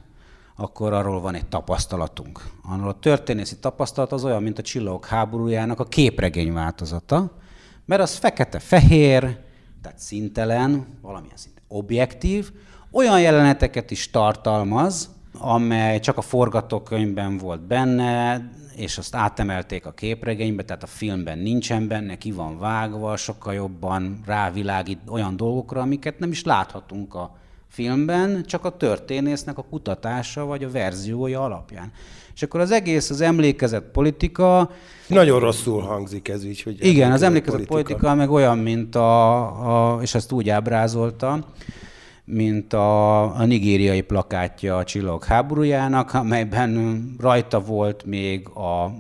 [0.55, 2.43] akkor arról van egy tapasztalatunk.
[2.63, 7.31] Arról a történészi tapasztalat az olyan, mint a csillagok háborújának a képregény változata,
[7.85, 9.21] mert az fekete-fehér,
[9.81, 12.51] tehát szintelen, valamilyen szinte objektív,
[12.91, 18.41] olyan jeleneteket is tartalmaz, amely csak a forgatókönyvben volt benne,
[18.75, 24.21] és azt átemelték a képregénybe, tehát a filmben nincsen benne, ki van vágva, sokkal jobban
[24.25, 30.63] rávilágít olyan dolgokra, amiket nem is láthatunk a filmben, csak a történésznek a kutatása vagy
[30.63, 31.91] a verziója alapján.
[32.35, 34.71] És akkor az egész, az emlékezett politika...
[35.07, 36.85] Nagyon rosszul hangzik ez így, hogy...
[36.85, 37.73] Igen, az emlékezett politika.
[37.73, 41.39] politika meg olyan, mint a, a és ezt úgy ábrázolta,
[42.25, 48.91] mint a, a nigériai plakátja a Csillagok háborújának, amelyben rajta volt még a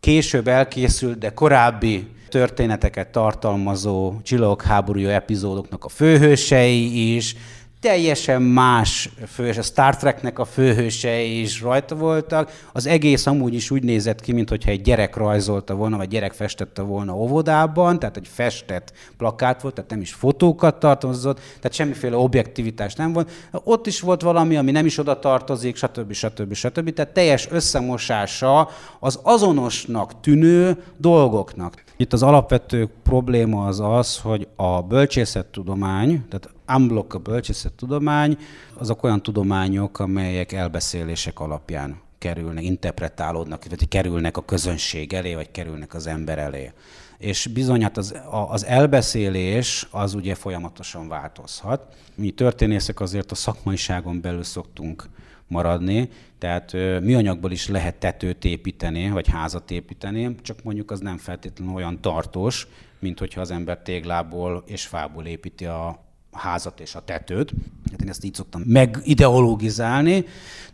[0.00, 7.36] később elkészült, de korábbi történeteket tartalmazó Csillagok háborúja epizódoknak a főhősei is,
[7.82, 12.50] teljesen más főhős, a Star Treknek a főhősei is rajta voltak.
[12.72, 16.82] Az egész amúgy is úgy nézett ki, mintha egy gyerek rajzolta volna, vagy gyerek festette
[16.82, 22.94] volna óvodában, tehát egy festett plakát volt, tehát nem is fotókat tartozott, tehát semmiféle objektivitás
[22.94, 23.30] nem volt.
[23.52, 26.12] Ott is volt valami, ami nem is oda tartozik, stb.
[26.12, 26.54] stb.
[26.54, 26.92] stb.
[26.92, 28.68] Tehát teljes összemosása
[29.00, 31.84] az azonosnak tűnő dolgoknak.
[31.96, 38.36] Itt az alapvető probléma az az, hogy a bölcsészettudomány, tehát unblock a bölcsészettudomány,
[38.74, 45.94] azok olyan tudományok, amelyek elbeszélések alapján kerülnek, interpretálódnak, vagy kerülnek a közönség elé, vagy kerülnek
[45.94, 46.72] az ember elé.
[47.18, 48.14] És bizony, hát az,
[48.48, 51.94] az elbeszélés az ugye folyamatosan változhat.
[52.14, 55.08] Mi történészek azért a szakmaiságon belül szoktunk
[55.46, 56.08] maradni,
[56.38, 62.00] tehát műanyagból is lehet tetőt építeni, vagy házat építeni, csak mondjuk az nem feltétlenül olyan
[62.00, 62.66] tartós,
[62.98, 67.52] mint hogyha az ember téglából és fából építi a házat és a tetőt.
[67.90, 70.24] Hát én ezt így szoktam megideologizálni.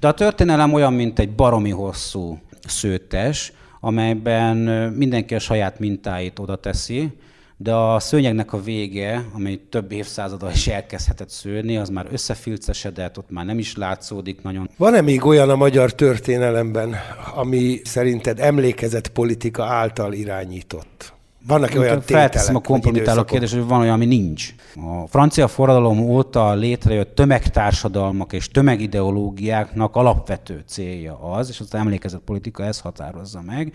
[0.00, 4.56] De a történelem olyan, mint egy baromi hosszú szőtes, amelyben
[4.92, 7.12] mindenki a saját mintáit oda teszi,
[7.60, 13.30] de a szőnyegnek a vége, amely több évszázada is elkezdhetett szőrni, az már összefilcesedett, ott
[13.30, 14.70] már nem is látszódik nagyon.
[14.76, 16.94] Van-e még olyan a magyar történelemben,
[17.34, 21.12] ami szerinted emlékezett politika által irányított?
[21.46, 24.54] Vannak olyan Felteszem a kompromitáló kérdést, hogy van olyan, ami nincs.
[24.74, 32.64] A francia forradalom óta létrejött tömegtársadalmak és tömegideológiáknak alapvető célja az, és az emlékezett politika
[32.64, 33.72] ezt határozza meg,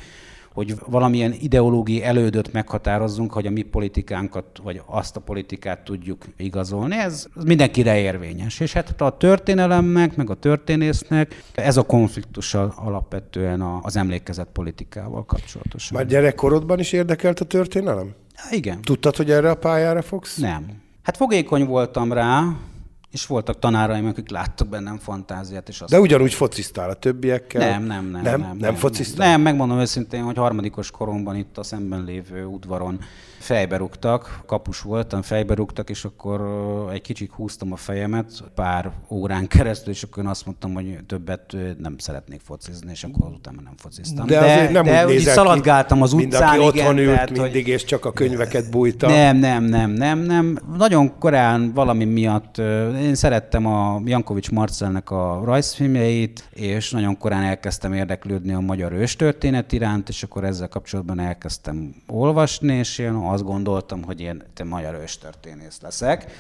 [0.54, 6.96] hogy valamilyen ideológiai elődöt meghatározzunk, hogy a mi politikánkat, vagy azt a politikát tudjuk igazolni.
[6.96, 8.60] Ez mindenkire érvényes.
[8.60, 15.98] És hát a történelemnek, meg a történésznek ez a konfliktus alapvetően az emlékezett politikával kapcsolatosan.
[15.98, 18.14] Már gyerekkorodban is érdekelt a történelem?
[18.52, 18.82] Igen.
[18.82, 20.38] Tudtad, hogy erre a pályára fogsz?
[20.38, 20.66] Nem.
[21.04, 22.44] Hát fogékony voltam rá,
[23.14, 25.70] és voltak tanáraim, akik láttak bennem fantáziát.
[25.70, 27.70] És azt De ugyanúgy fociztál a többiekkel?
[27.70, 28.22] Nem, nem, nem.
[28.22, 29.30] Nem, nem, nem fociztál?
[29.30, 33.00] Nem, megmondom őszintén, hogy harmadikos koromban itt a szemben lévő udvaron
[33.44, 36.42] fejbe rúgtak, kapus voltam, fejbe rúgtak, és akkor
[36.94, 41.56] egy kicsit húztam a fejemet pár órán keresztül, és akkor én azt mondtam, hogy többet
[41.78, 44.28] nem szeretnék focizni, és akkor utána nem fociztam.
[44.28, 47.64] De, azért nem de úgy nézel szaladgáltam az utcán, aki igen, otthon ült tehát, mindig,
[47.64, 47.74] hogy...
[47.74, 49.08] és csak a könyveket bújta.
[49.08, 50.60] Nem, nem, nem, nem, nem.
[50.78, 52.58] Nagyon korán valami miatt,
[53.02, 59.72] én szerettem a Jankovics Marcelnek a rajzfilmjeit, és nagyon korán elkezdtem érdeklődni a magyar őstörténet
[59.72, 64.94] iránt, és akkor ezzel kapcsolatban elkezdtem olvasni, és én azt gondoltam, hogy én te magyar
[64.94, 66.32] őstörténész leszek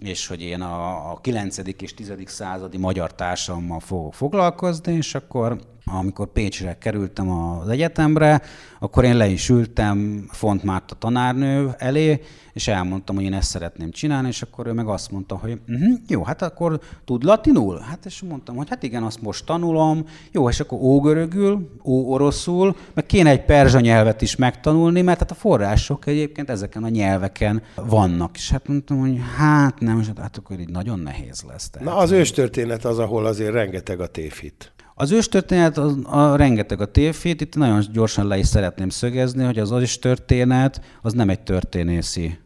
[0.00, 1.58] és hogy én a, a 9.
[1.78, 2.12] és 10.
[2.24, 8.42] századi magyar társadalommal fogok foglalkozni, és akkor amikor Pécsre kerültem az egyetemre,
[8.78, 12.20] akkor én le is ültem Font Márta tanárnő elé,
[12.52, 15.98] és elmondtam, hogy én ezt szeretném csinálni, és akkor ő meg azt mondta, hogy uh-huh,
[16.08, 17.78] jó, hát akkor tud latinul?
[17.78, 23.06] Hát és mondtam, hogy hát igen, azt most tanulom, jó, és akkor ógörögül, ó-oroszul, meg
[23.06, 28.36] kéne egy perzsa nyelvet is megtanulni, mert hát a források egyébként ezeken a nyelveken vannak.
[28.36, 31.70] És hát mondtam, hogy hát nem, és hát akkor így nagyon nehéz lesz.
[31.70, 31.88] Tehát.
[31.88, 34.72] Na az őstörténet az, ahol azért rengeteg a tévhit.
[35.00, 39.58] Az őstörténet, a, a rengeteg a tévhit, itt nagyon gyorsan le is szeretném szögezni, hogy
[39.58, 42.38] az őstörténet az nem egy történészi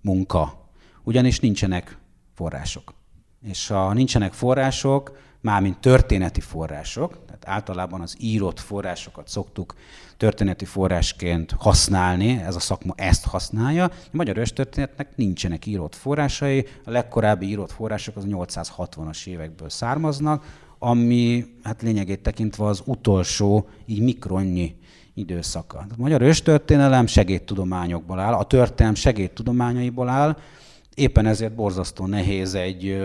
[0.00, 0.68] munka,
[1.02, 1.98] ugyanis nincsenek
[2.34, 2.94] források.
[3.42, 9.74] És ha nincsenek források, mármint történeti források, tehát általában az írott forrásokat szoktuk
[10.16, 13.84] történeti forrásként használni, ez a szakma ezt használja.
[13.84, 20.44] A magyar őstörténetnek nincsenek írott forrásai, a legkorábbi írott források az 860-as évekből származnak,
[20.86, 24.76] ami hát lényegét tekintve az utolsó, így mikronnyi
[25.14, 25.78] időszaka.
[25.78, 30.36] A magyar őstörténelem segédtudományokból áll, a történelem segédtudományaiból áll,
[30.94, 32.98] éppen ezért borzasztó nehéz egy,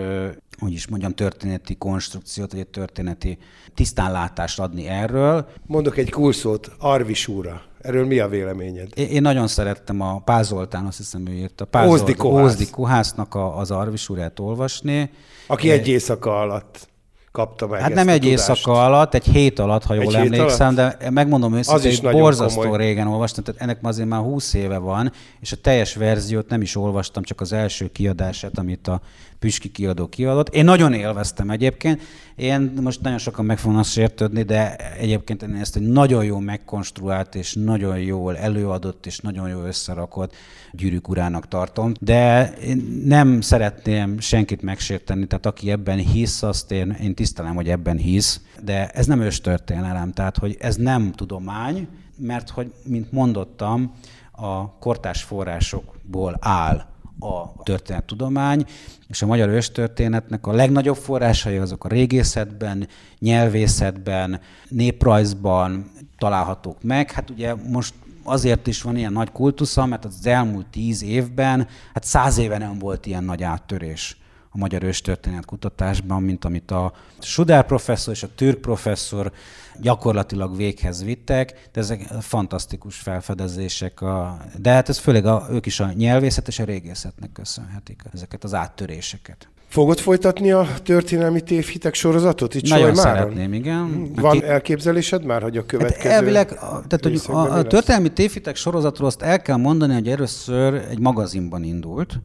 [0.58, 3.38] hogy is mondjam, történeti konstrukciót, vagy egy történeti
[3.74, 5.48] tisztánlátást adni erről.
[5.66, 7.62] Mondok egy kulszót, Arvisúra.
[7.80, 8.98] Erről mi a véleményed?
[8.98, 11.64] Én nagyon szerettem a Pázoltán, azt hiszem ő írta.
[11.64, 12.44] Pázolt, Ózdi Kohász.
[12.44, 15.10] Ózdi Kohásznak a, az Arvisúrát olvasni.
[15.46, 16.90] Aki egy éjszaka alatt
[17.32, 18.48] kapta meg Hát nem egy tudást.
[18.48, 22.78] éjszaka alatt, egy hét alatt, ha jól emlékszem, de megmondom őszintén, hogy borzasztó komoly.
[22.78, 26.76] régen olvastam, tehát ennek azért már 20 éve van, és a teljes verziót nem is
[26.76, 29.00] olvastam, csak az első kiadását, amit a
[29.42, 30.54] Püski kiadó kiadott.
[30.54, 32.00] Én nagyon élveztem egyébként.
[32.36, 37.34] Én most nagyon sokan meg fognak sértődni, de egyébként én ezt egy nagyon jó megkonstruált
[37.34, 40.34] és nagyon jól előadott és nagyon jó összerakott
[40.72, 41.92] gyűrűk urának tartom.
[42.00, 47.68] De én nem szeretném senkit megsérteni, tehát aki ebben hisz, azt én, én tisztelem, hogy
[47.68, 53.94] ebben hisz, de ez nem őstörténelem, tehát hogy ez nem tudomány, mert hogy, mint mondottam,
[54.32, 58.64] a kortás forrásokból áll a történettudomány,
[59.08, 62.88] és a magyar őstörténetnek a legnagyobb forrásai azok a régészetben,
[63.18, 67.10] nyelvészetben, néprajzban találhatók meg.
[67.10, 72.04] Hát ugye most azért is van ilyen nagy kultusza, mert az elmúlt tíz évben, hát
[72.04, 74.16] száz éve nem volt ilyen nagy áttörés
[74.54, 79.32] a magyar őstörténet kutatásban, mint amit a Sudár professzor és a Türk professzor
[79.80, 84.00] gyakorlatilag véghez vittek, de ezek fantasztikus felfedezések.
[84.00, 88.44] A, de hát ez főleg a, ők is a nyelvészet és a régészetnek köszönhetik ezeket
[88.44, 89.48] az áttöréseket.
[89.72, 94.12] Fogod folytatni a történelmi tévhitek sorozatot itt Nagyon szeretném, igen.
[94.14, 94.44] Van ki...
[94.44, 96.08] elképzelésed már, hogy a következő...
[96.08, 100.74] Hát elvileg, tehát, hogy a, a történelmi tévhitek sorozatról azt el kell mondani, hogy először
[100.90, 102.20] egy magazinban indult.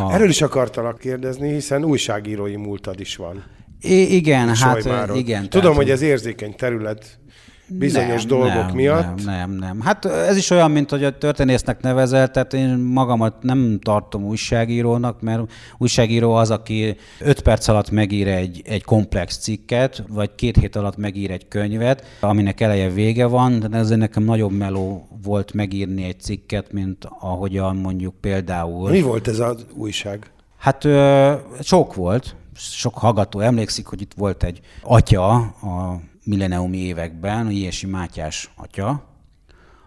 [0.00, 0.12] A...
[0.12, 3.44] Erről is akartalak kérdezni, hiszen újságírói múltad is van.
[3.84, 5.42] I- igen, hát igen.
[5.42, 7.18] Tudom, tehát, hogy ez érzékeny terület,
[7.66, 9.24] bizonyos nem, dolgok nem, miatt.
[9.24, 9.80] Nem, nem, nem.
[9.80, 15.20] Hát ez is olyan, mint hogy a történésznek nevezel, tehát én magamat nem tartom újságírónak,
[15.20, 20.76] mert újságíró az, aki öt perc alatt megír egy, egy komplex cikket, vagy két hét
[20.76, 26.04] alatt megír egy könyvet, aminek eleje vége van, de ez nekem nagyobb meló volt megírni
[26.04, 28.90] egy cikket, mint ahogyan mondjuk például...
[28.90, 30.30] Mi volt ez az újság?
[30.58, 37.50] Hát ö, sok volt, sok hallgató emlékszik, hogy itt volt egy atya a milleniumi években,
[37.50, 39.04] Ilyesi Mátyás atya,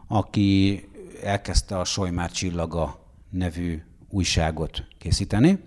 [0.07, 0.83] aki
[1.23, 2.99] elkezdte a Solymár Csillaga
[3.29, 5.59] nevű újságot készíteni.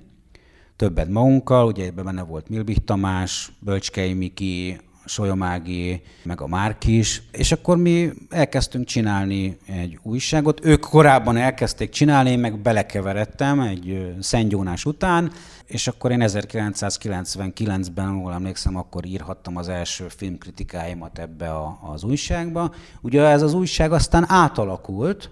[0.76, 7.22] Többet magunkkal, ugye ebben benne volt Milbich Tamás, Bölcskei Miki, Solyomági, meg a Márk is,
[7.32, 10.64] és akkor mi elkezdtünk csinálni egy újságot.
[10.64, 15.32] Ők korábban elkezdték csinálni, én meg belekeveredtem egy Szentgyónás után,
[15.70, 22.74] és akkor én 1999-ben, ahol emlékszem, akkor írhattam az első filmkritikáimat ebbe a, az újságba.
[23.00, 25.30] Ugye ez az újság aztán átalakult,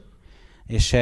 [0.67, 0.93] és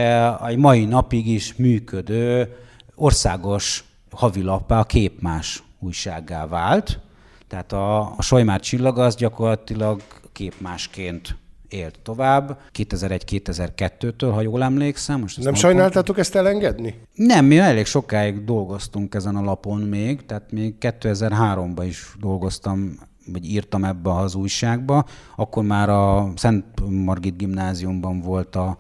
[0.41, 2.57] a mai napig is működő
[2.95, 7.01] országos havilappá, a Képmás újsággá vált.
[7.49, 11.37] Tehát a, a Solymár csillaga az gyakorlatilag képmásként
[11.69, 15.21] élt tovább, 2001-2002-től, ha jól emlékszem.
[15.21, 17.01] Most nem sajnáltátok ezt elengedni?
[17.15, 22.99] Nem, mi elég sokáig dolgoztunk ezen a lapon még, tehát még 2003-ban is dolgoztam,
[23.33, 25.05] vagy írtam ebbe az újságba.
[25.37, 28.79] Akkor már a Szent Margit gimnáziumban volt a,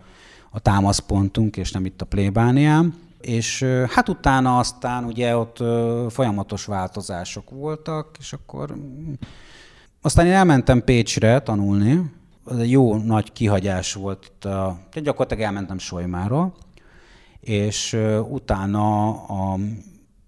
[0.50, 5.56] a támaszpontunk, és nem itt a plébániám és hát utána aztán ugye ott
[6.12, 9.12] folyamatos változások voltak, és akkor mm,
[10.00, 12.10] aztán én elmentem Pécsre tanulni,
[12.50, 16.54] ez egy jó nagy kihagyás volt a, gyakorlatilag elmentem Solymára,
[17.40, 19.58] és utána a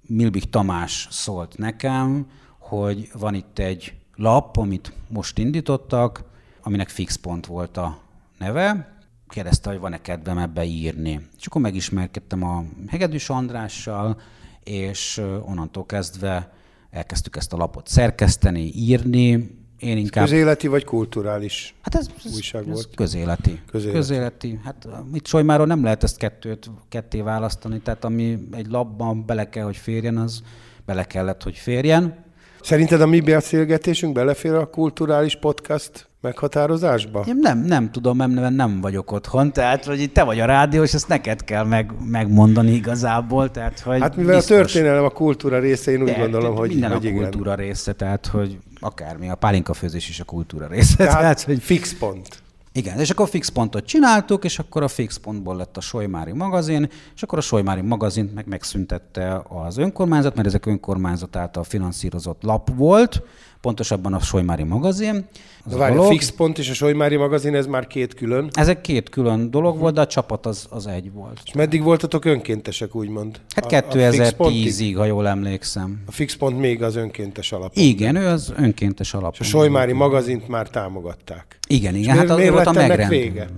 [0.01, 2.27] Milbik Tamás szólt nekem,
[2.59, 6.25] hogy van itt egy lap, amit most indítottak,
[6.63, 7.99] aminek fix pont volt a
[8.39, 8.97] neve,
[9.29, 11.29] kérdezte, hogy van-e kedvem ebbe írni.
[11.39, 14.21] És akkor megismerkedtem a Hegedűs Andrással,
[14.65, 16.53] és onnantól kezdve
[16.91, 19.58] elkezdtük ezt a lapot szerkeszteni, írni.
[19.79, 20.25] Én inkább...
[20.25, 22.89] Közéleti vagy kulturális hát ez, ez, újság ez volt?
[22.95, 23.61] Közéleti.
[23.71, 23.99] közéleti.
[23.99, 24.61] Közéleti.
[24.65, 29.65] Hát itt Solymáról nem lehet ezt kettőt, ketté választani, tehát ami egy labban bele kell,
[29.65, 30.43] hogy férjen, az
[30.87, 32.27] bele kellett, hogy férjen.
[32.63, 37.25] Szerinted a mi beszélgetésünk belefér a kulturális podcast meghatározásba?
[37.29, 40.95] Én nem, nem tudom, nem, nem vagyok otthon, tehát hogy te vagy a rádió, és
[40.95, 43.51] ezt neked kell meg, megmondani igazából.
[43.51, 46.69] Tehát, hogy hát mivel biztos, a történelem a kultúra része, én úgy de, gondolom, hogy
[46.69, 50.97] Minden hogy a kultúra része, tehát hogy akármi, a pálinka főzés is a kultúra része.
[50.97, 52.43] Tehát, tehát hogy fix pont.
[52.73, 56.89] Igen, és akkor fix pontot csináltuk, és akkor a fix pontból lett a Solymári magazin,
[57.15, 62.71] és akkor a Solymári magazint meg megszüntette az önkormányzat, mert ezek önkormányzat által finanszírozott lap
[62.75, 63.23] volt,
[63.61, 65.27] pontosabban a Solymári magazin.
[65.65, 68.49] Az várj, a Fix Pont és a Solymári magazin, ez már két külön?
[68.53, 71.41] Ezek két külön dolog volt, de a csapat az, az egy volt.
[71.45, 73.41] És meddig voltatok önkéntesek, úgymond?
[73.55, 76.03] Hát 2010-ig, ha jól emlékszem.
[76.07, 77.71] A Fix Pont még az önkéntes alap.
[77.75, 79.33] Igen, ő az önkéntes alap.
[79.33, 81.59] És a Solymári magazint már támogatták.
[81.69, 82.01] Igen, igen.
[82.01, 83.49] És hát miért, az miért volt a vége?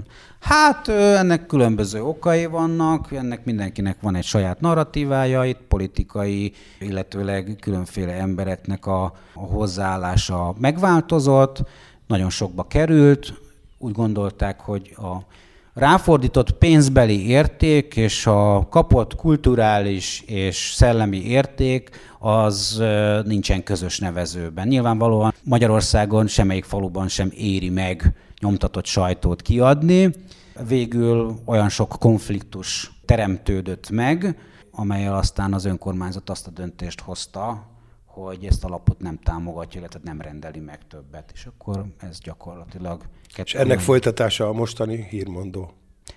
[0.41, 8.13] Hát ennek különböző okai vannak, ennek mindenkinek van egy saját narratívája, itt politikai, illetőleg különféle
[8.13, 9.03] embereknek a,
[9.35, 11.63] a hozzáállása megváltozott,
[12.07, 13.33] nagyon sokba került,
[13.79, 15.17] úgy gondolták, hogy a
[15.75, 22.83] ráfordított pénzbeli érték és a kapott kulturális és szellemi érték az
[23.25, 24.69] nincsen közös nevezőben.
[24.69, 30.11] Nyilvánvalóan Magyarországon semmelyik faluban sem éri meg nyomtatott sajtót kiadni.
[30.69, 34.39] Végül olyan sok konfliktus teremtődött meg,
[34.71, 37.67] amelyel aztán az önkormányzat azt a döntést hozta,
[38.07, 41.31] hogy ezt a lapot nem támogatja, illetve nem rendeli meg többet.
[41.35, 43.03] És akkor ez gyakorlatilag...
[43.45, 43.79] És ennek nem...
[43.79, 45.73] folytatása a mostani hírmondó?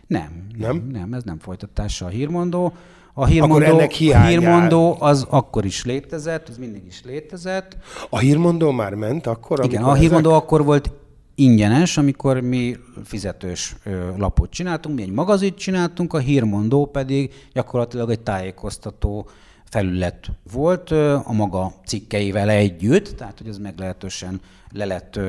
[0.07, 2.73] Nem, nem, nem, ez nem folytatása a hírmondó.
[3.13, 7.77] A hírmondó, akkor ennek a hírmondó az akkor is létezett, az mindig is létezett.
[8.09, 9.65] A hírmondó már ment akkor?
[9.65, 10.41] Igen, a hírmondó ezek...
[10.41, 10.91] akkor volt
[11.35, 13.75] ingyenes, amikor mi fizetős
[14.17, 19.27] lapot csináltunk, mi egy magazit csináltunk, a hírmondó pedig gyakorlatilag egy tájékoztató
[19.63, 20.91] felület volt
[21.25, 25.19] a maga cikkeivel együtt, tehát hogy ez meglehetősen le lett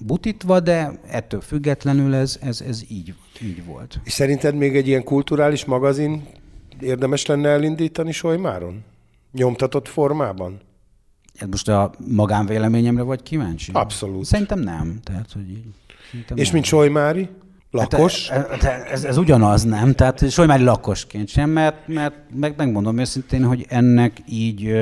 [0.00, 4.00] butítva, de ettől függetlenül ez, ez, ez így, így volt.
[4.04, 6.26] És szerinted még egy ilyen kulturális magazin
[6.80, 8.84] érdemes lenne elindítani Solymáron?
[9.32, 10.60] Nyomtatott formában?
[11.34, 13.70] Ez most a magánvéleményemre vagy kíváncsi?
[13.74, 14.24] Abszolút.
[14.24, 15.00] Szerintem nem.
[15.02, 15.64] Tehát, hogy így,
[16.34, 16.52] És nem.
[16.52, 17.28] mint Solymári?
[17.74, 18.28] Lakos?
[18.28, 19.92] Hát, ez, ez, ez ugyanaz, nem?
[19.92, 24.72] Tehát Solymári lakosként sem, mert, mert meg, megmondom őszintén, hogy ennek így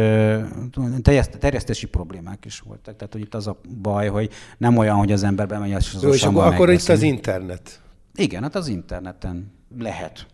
[1.38, 2.96] terjesztési problémák is voltak.
[2.96, 6.12] Tehát, hogy itt az a baj, hogy nem olyan, hogy az ember bemegy, az Jó,
[6.12, 7.80] és akkor, akkor itt az internet.
[8.14, 10.26] Igen, hát az interneten lehet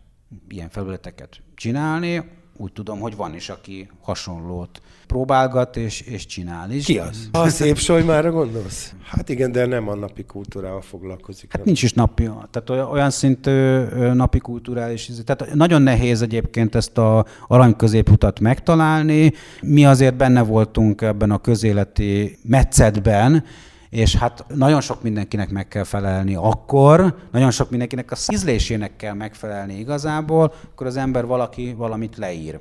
[0.48, 6.84] ilyen felületeket csinálni, úgy tudom, hogy van is, aki hasonlót próbálgat és, és csinál is.
[6.84, 7.28] Ki az?
[7.32, 8.92] A szép solymára gondolsz?
[9.04, 11.52] Hát igen, de nem a napi kultúrával foglalkozik.
[11.52, 13.82] Hát nincs is napi, tehát olyan szintű
[14.12, 19.32] napi kulturális, tehát nagyon nehéz egyébként ezt a arany középutat megtalálni.
[19.62, 23.44] Mi azért benne voltunk ebben a közéleti metszetben,
[23.90, 29.14] és hát nagyon sok mindenkinek meg kell felelni akkor, nagyon sok mindenkinek a ízlésének kell
[29.14, 32.61] megfelelni igazából, akkor az ember valaki valamit leír.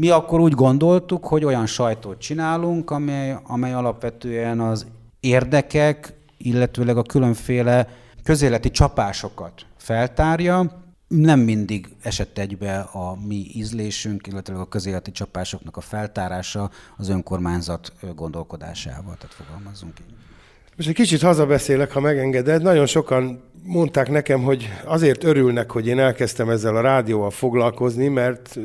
[0.00, 4.86] Mi akkor úgy gondoltuk, hogy olyan sajtót csinálunk, amely, amely alapvetően az
[5.20, 7.88] érdekek, illetőleg a különféle
[8.22, 15.80] közéleti csapásokat feltárja, nem mindig esett egybe a mi ízlésünk, illetve a közéleti csapásoknak a
[15.80, 20.14] feltárása az önkormányzat gondolkodásával, tehát fogalmazzunk így.
[20.76, 22.62] Most egy kicsit hazabeszélek, ha megengeded.
[22.62, 28.58] Nagyon sokan mondták nekem, hogy azért örülnek, hogy én elkezdtem ezzel a rádióval foglalkozni, mert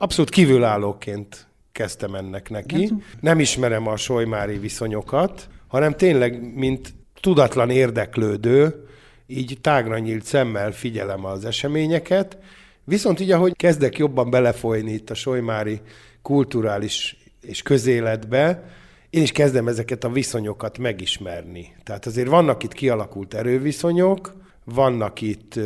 [0.00, 2.92] abszolút kívülállóként kezdtem ennek neki.
[3.20, 8.86] Nem ismerem a solymári viszonyokat, hanem tényleg, mint tudatlan érdeklődő,
[9.26, 12.38] így tágra nyílt szemmel figyelem az eseményeket,
[12.84, 15.80] viszont így, ahogy kezdek jobban belefolyni itt a solymári
[16.22, 18.70] kulturális és közéletbe,
[19.10, 21.76] én is kezdem ezeket a viszonyokat megismerni.
[21.82, 24.34] Tehát azért vannak itt kialakult erőviszonyok,
[24.64, 25.58] vannak itt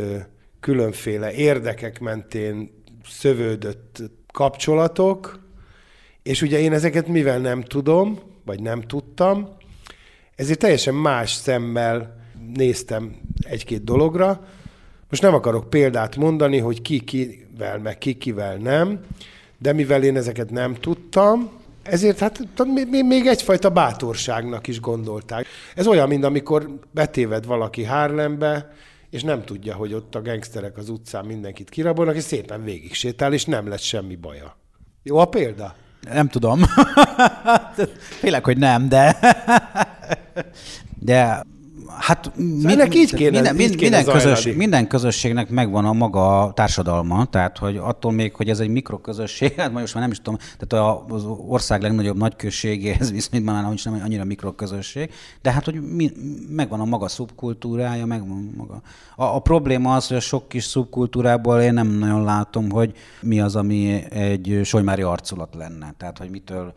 [0.61, 4.03] különféle érdekek mentén szövődött
[4.35, 5.39] kapcsolatok,
[6.23, 9.49] és ugye én ezeket mivel nem tudom, vagy nem tudtam,
[10.37, 12.17] ezért teljesen más szemmel
[12.55, 14.47] néztem egy-két dologra.
[15.09, 19.01] Most nem akarok példát mondani, hogy ki kivel, meg ki kivel nem,
[19.59, 21.51] de mivel én ezeket nem tudtam,
[21.83, 22.41] ezért hát
[23.07, 25.47] még egyfajta bátorságnak is gondolták.
[25.75, 28.73] Ez olyan, mint amikor betéved valaki Harlembe,
[29.15, 33.33] és nem tudja, hogy ott a gangsterek az utcán mindenkit kirabolnak, és szépen végig sétál,
[33.33, 34.57] és nem lesz semmi baja.
[35.03, 35.75] Jó a példa?
[36.01, 36.63] Nem tudom.
[38.21, 39.17] Félek, hogy nem, de...
[40.99, 41.45] De
[41.99, 46.53] Hát szóval mind, így kéne, minden, így kéne minden, közös, minden közösségnek megvan a maga
[46.55, 50.39] társadalma, tehát hogy attól még, hogy ez egy mikroközösség, hát most már nem is tudom,
[50.59, 55.11] tehát az ország legnagyobb nagyközségéhez viszonyban már nem annyira mikroközösség,
[55.43, 56.11] de hát hogy mi,
[56.49, 58.83] megvan a maga szubkultúrája, megvan maga.
[59.17, 63.41] A, a probléma az, hogy a sok kis szubkultúrából én nem nagyon látom, hogy mi
[63.41, 65.95] az, ami egy solymári arculat lenne.
[65.97, 66.73] Tehát, hogy mitől,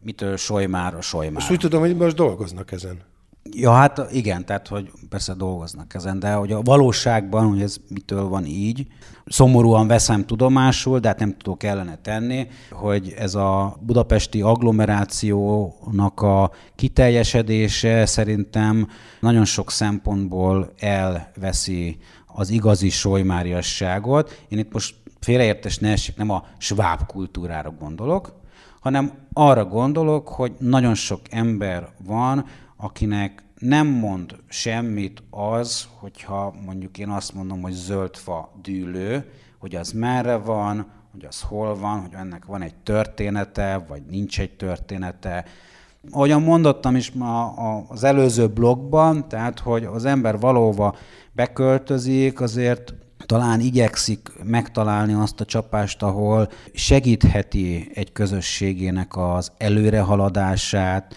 [0.00, 1.32] mitől solymár a solymár.
[1.32, 3.08] Most úgy tudom, hogy most dolgoznak ezen.
[3.42, 8.28] Ja, hát igen, tehát hogy persze dolgoznak ezen, de hogy a valóságban, hogy ez mitől
[8.28, 8.86] van így,
[9.26, 16.50] szomorúan veszem tudomásul, de hát nem tudok ellene tenni, hogy ez a budapesti agglomerációnak a
[16.74, 18.88] kiteljesedése szerintem
[19.20, 24.44] nagyon sok szempontból elveszi az igazi solymáriasságot.
[24.48, 28.38] Én itt most félreértés ne esik, nem a sváb kultúrára gondolok,
[28.80, 32.44] hanem arra gondolok, hogy nagyon sok ember van,
[32.80, 39.92] akinek nem mond semmit az, hogyha mondjuk én azt mondom, hogy zöldfa dűlő, hogy az
[39.92, 45.44] merre van, hogy az hol van, hogy ennek van egy története, vagy nincs egy története.
[46.10, 47.52] Ahogyan mondottam is ma
[47.88, 50.96] az előző blogban, tehát hogy az ember valóva
[51.32, 52.94] beköltözik, azért
[53.26, 61.14] talán igyekszik megtalálni azt a csapást, ahol segítheti egy közösségének az előrehaladását,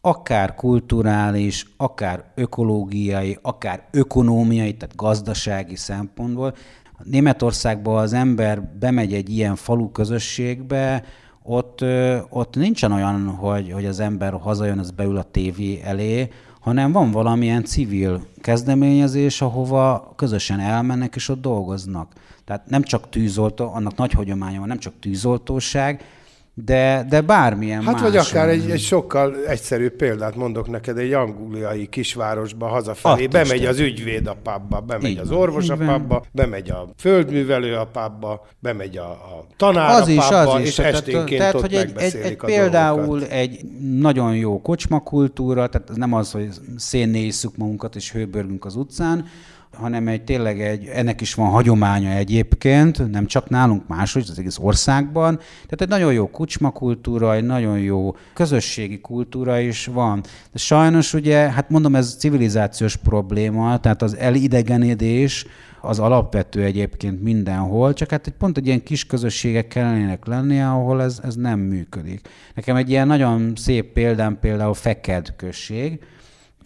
[0.00, 6.54] akár kulturális, akár ökológiai, akár ökonómiai, tehát gazdasági szempontból.
[7.02, 11.04] Németországban az ember bemegy egy ilyen falu közösségbe,
[11.42, 11.84] ott,
[12.28, 16.28] ott nincsen olyan, hogy, hogy az ember hazajön, az beül a tévé elé,
[16.60, 22.12] hanem van valamilyen civil kezdeményezés, ahova közösen elmennek és ott dolgoznak.
[22.44, 26.04] Tehát nem csak tűzoltó, annak nagy hagyománya van, nem csak tűzoltóság,
[26.64, 28.02] de, de bármilyen Hát más.
[28.02, 33.64] vagy akár egy, egy sokkal egyszerűbb példát mondok neked, egy angliai kisvárosba hazafelé, Azt bemegy
[33.64, 38.46] az ügyvéd a pubba, bemegy így az orvos a pubba, bemegy a földművelő a pubba,
[38.58, 40.78] bemegy a, a tanár az a pubba, is, az és is.
[40.78, 43.30] esténként tehát, ott hogy egy, egy, egy, Például dolgokat.
[43.30, 43.60] egy
[43.98, 49.26] nagyon jó kocsmakultúra, tehát nem az, hogy szénné isszuk magunkat és hőbörgünk az utcán,
[49.80, 54.58] hanem egy tényleg egy, ennek is van hagyománya egyébként, nem csak nálunk máshogy, az egész
[54.58, 55.36] országban.
[55.36, 60.20] Tehát egy nagyon jó kucsmakultúra, egy nagyon jó közösségi kultúra is van.
[60.52, 65.46] De sajnos ugye, hát mondom, ez civilizációs probléma, tehát az elidegenedés,
[65.80, 71.02] az alapvető egyébként mindenhol, csak hát egy pont egy ilyen kis közösségek kellenének lennie, ahol
[71.02, 72.28] ez, ez nem működik.
[72.54, 76.00] Nekem egy ilyen nagyon szép példám például Feked község,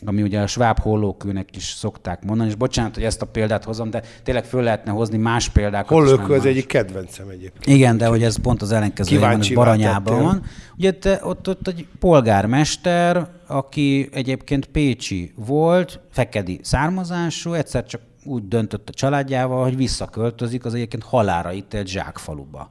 [0.05, 3.91] ami ugye a sváb hollókőnek is szokták mondani, és bocsánat, hogy ezt a példát hozom,
[3.91, 5.89] de tényleg föl lehetne hozni más példákat.
[5.89, 7.67] Hollókő az egyik kedvencem egyébként.
[7.67, 10.43] Igen, de hogy ez pont az ellenkező, van, Baranyában van.
[10.77, 18.89] Ugye ott, ott egy polgármester, aki egyébként Pécsi volt, fekedi származású, egyszer csak úgy döntött
[18.89, 22.71] a családjával, hogy visszaköltözik az egyébként halára ítélt zsákfaluba.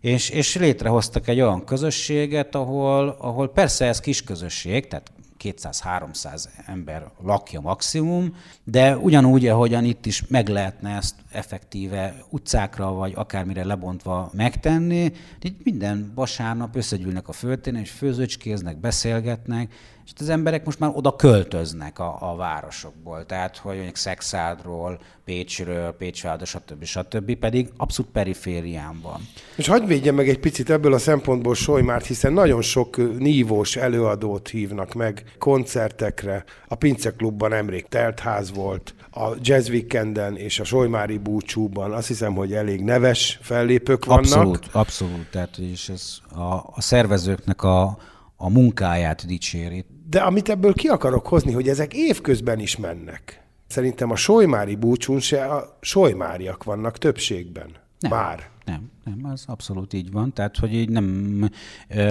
[0.00, 5.10] És, és létrehoztak egy olyan közösséget, ahol, ahol persze ez kis közösség, tehát
[5.44, 13.12] 200-300 ember lakja maximum, de ugyanúgy, ahogyan itt is meg lehetne ezt effektíve utcákra, vagy
[13.16, 15.12] akármire lebontva megtenni,
[15.42, 19.72] így minden vasárnap összegyűlnek a földtéren, és főzőcskéznek, beszélgetnek,
[20.14, 25.92] és az emberek most már oda költöznek a, a városokból, tehát hogy mondjuk Szexádról, Pécsről,
[25.92, 26.84] Pécsvárda, stb.
[26.84, 27.34] stb.
[27.34, 29.20] pedig abszolút periférián van.
[29.56, 34.48] És hagyd védjem meg egy picit ebből a szempontból Solymárt, hiszen nagyon sok nívós előadót
[34.48, 36.44] hívnak meg koncertekre.
[36.68, 42.34] A Pince Klubban nemrég teltház volt, a Jazz Weekenden és a Solymári búcsúban azt hiszem,
[42.34, 44.24] hogy elég neves fellépők vannak.
[44.24, 45.30] Abszolút, abszolút.
[45.30, 47.98] Tehát és ez a, a szervezőknek a,
[48.36, 49.84] a munkáját dicséri.
[50.10, 53.42] De amit ebből ki akarok hozni, hogy ezek évközben is mennek.
[53.66, 57.70] Szerintem a solymári búcsún se a solymáriak vannak többségben.
[57.98, 58.10] Nem.
[58.10, 58.48] Már.
[58.68, 60.32] Nem, nem, az abszolút így van.
[60.32, 61.04] Tehát, hogy így nem...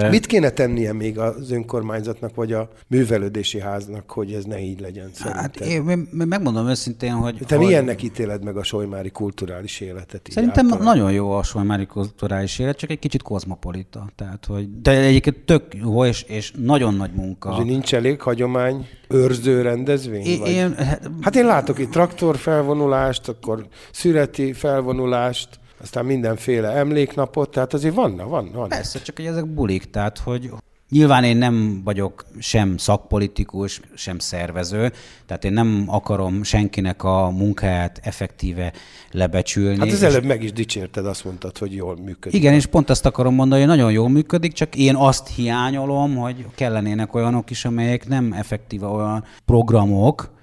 [0.09, 5.09] Mit kéne tennie még az önkormányzatnak, vagy a művelődési háznak, hogy ez ne így legyen
[5.17, 5.89] Hát szerintem?
[5.89, 7.37] én megmondom őszintén, hogy...
[7.47, 10.27] Te hogy milyennek ítéled meg a solymári kulturális életet?
[10.29, 10.95] Szerintem általában?
[10.95, 14.09] nagyon jó a solymári kulturális élet, csak egy kicsit kozmopolita.
[14.15, 17.53] Tehát, hogy, de egyébként tök jó, és, és nagyon nagy munka.
[17.53, 20.25] Hogy nincs elég hagyomány, őrző rendezvény?
[20.25, 20.49] Én, vagy?
[20.49, 20.75] én,
[21.21, 28.15] Hát én látok itt traktor felvonulást, akkor szüreti felvonulást, aztán mindenféle emléknapot, tehát azért van,
[28.15, 28.69] van, van.
[28.69, 30.51] Persze, csak hogy ezek bulik, tehát hogy
[30.89, 34.91] nyilván én nem vagyok sem szakpolitikus, sem szervező,
[35.25, 38.73] tehát én nem akarom senkinek a munkáját effektíve
[39.11, 39.79] lebecsülni.
[39.79, 42.39] Hát az előbb meg is dicsérted, azt mondtad, hogy jól működik.
[42.39, 46.45] Igen, és pont azt akarom mondani, hogy nagyon jól működik, csak én azt hiányolom, hogy
[46.55, 50.35] kellenének olyanok is, amelyek nem effektíve olyan programok,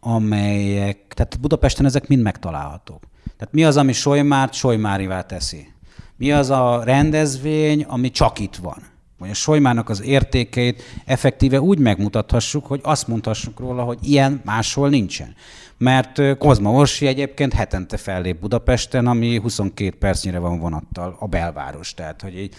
[0.00, 3.02] amelyek, tehát Budapesten ezek mind megtalálhatók.
[3.38, 5.72] Tehát mi az, ami Solymárt Solymárivá teszi?
[6.16, 8.82] Mi az a rendezvény, ami csak itt van?
[9.18, 14.88] Vagy a Solymárnak az értékeit effektíve úgy megmutathassuk, hogy azt mondhassuk róla, hogy ilyen máshol
[14.88, 15.34] nincsen.
[15.84, 21.94] Mert Kozma Orsi egyébként hetente fellép Budapesten, ami 22 percnyire van vonattal a belváros.
[21.94, 22.54] Tehát, hogy így,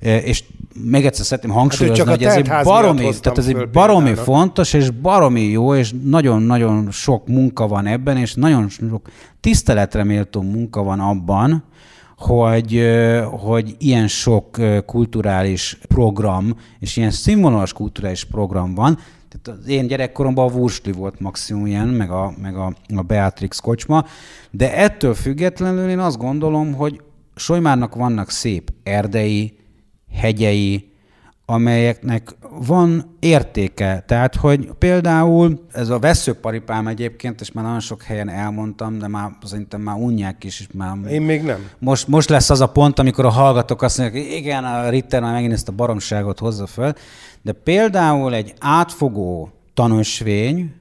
[0.00, 0.44] és
[0.84, 4.72] még egyszer szeretném hangsúlyozni, csak a hogy ez egy baromi, tehát ez egy baromi fontos,
[4.72, 9.08] és baromi jó, és nagyon-nagyon sok munka van ebben, és nagyon sok
[9.40, 11.64] tiszteletre méltó munka van abban,
[12.16, 12.82] hogy,
[13.30, 14.56] hogy ilyen sok
[14.86, 18.98] kulturális program, és ilyen színvonalas kulturális program van.
[19.30, 23.58] Tehát az én gyerekkoromban a Wursli volt maximum ilyen, meg a, meg a, a Beatrix
[23.58, 24.04] kocsma,
[24.50, 27.00] de ettől függetlenül én azt gondolom, hogy
[27.34, 29.58] Solymárnak vannak szép erdei,
[30.12, 30.90] hegyei,
[31.50, 32.28] amelyeknek
[32.66, 34.04] van értéke.
[34.06, 39.30] Tehát, hogy például ez a veszőparipám egyébként, és már nagyon sok helyen elmondtam, de már
[39.44, 41.68] szerintem már unják is, és már Én még nem.
[41.78, 45.20] most, most lesz az a pont, amikor a hallgatók azt mondják, hogy igen, a Ritter
[45.20, 46.92] már megint ezt a baromságot hozza föl,
[47.42, 50.74] de például egy átfogó tanösvény,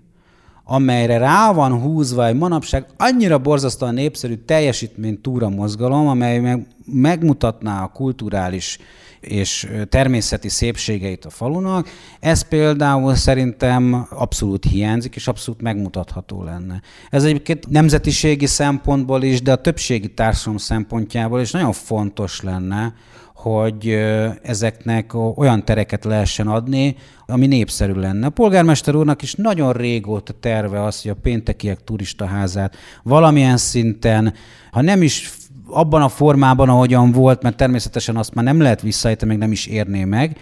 [0.64, 7.84] amelyre rá van húzva egy manapság annyira borzasztóan népszerű teljesítmény túra mozgalom, amely meg, megmutatná
[7.84, 8.78] a kulturális
[9.20, 11.90] és természeti szépségeit a falunak,
[12.20, 16.82] ez például szerintem abszolút hiányzik, és abszolút megmutatható lenne.
[17.10, 22.94] Ez egyébként nemzetiségi szempontból is, de a többségi társadalom szempontjából is nagyon fontos lenne,
[23.42, 24.00] hogy
[24.42, 28.26] ezeknek olyan tereket lehessen adni, ami népszerű lenne.
[28.26, 34.34] A polgármester úrnak is nagyon régóta terve az, hogy a péntekiek turistaházát valamilyen szinten,
[34.72, 35.32] ha nem is
[35.70, 39.66] abban a formában, ahogyan volt, mert természetesen azt már nem lehet visszaállítani, még nem is
[39.66, 40.38] érné meg,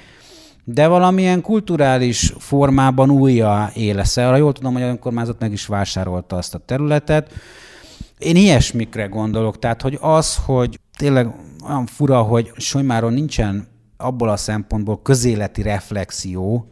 [0.63, 4.27] de valamilyen kulturális formában újra élesze.
[4.27, 7.31] Arra jól tudom, hogy a önkormányzat meg is vásárolta azt a területet.
[8.17, 11.27] Én ilyesmikre gondolok, tehát hogy az, hogy tényleg
[11.67, 13.67] olyan fura, hogy Solymáron nincsen
[13.97, 16.71] abból a szempontból közéleti reflexió,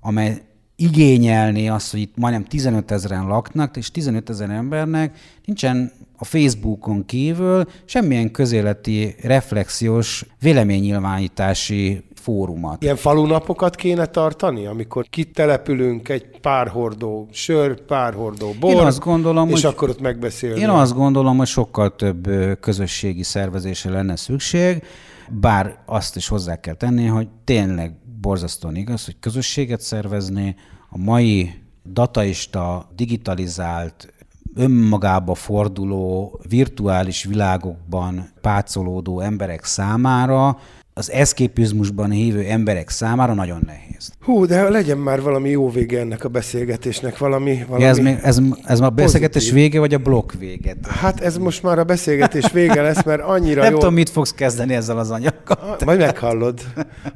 [0.00, 0.42] amely
[0.76, 7.04] igényelni azt, hogy itt majdnem 15 ezeren laknak, és 15 ezer embernek nincsen a Facebookon
[7.06, 12.82] kívül semmilyen közéleti reflexiós véleménynyilvánítási fórumat.
[12.82, 19.00] Ilyen falunapokat kéne tartani, amikor kitelepülünk egy pár hordó sör, pár hordó bor, Én azt
[19.00, 20.60] gondolom, és hogy- akkor ott megbeszélni.
[20.60, 22.28] Én azt gondolom, hogy sokkal több
[22.60, 24.82] közösségi szervezésre lenne szükség,
[25.30, 30.56] bár azt is hozzá kell tenni, hogy tényleg borzasztóan igaz, hogy közösséget szervezni
[30.90, 31.50] a mai
[31.92, 34.12] dataista, digitalizált,
[34.54, 40.58] önmagába forduló, virtuális világokban pácolódó emberek számára
[40.94, 44.12] az eszképizmusban hívő emberek számára nagyon nehéz.
[44.20, 47.64] Hú, de legyen már valami jó vége ennek a beszélgetésnek, valami...
[47.66, 49.62] valami Ja, ez, még, ez, ez már a beszélgetés pozitív.
[49.62, 50.74] vége, vagy a blokk vége?
[50.88, 53.78] Hát ez most már a beszélgetés vége lesz, mert annyira Nem jó...
[53.78, 55.56] tudom, mit fogsz kezdeni ezzel az anyaggal.
[55.60, 56.60] Ah, Majd meghallod.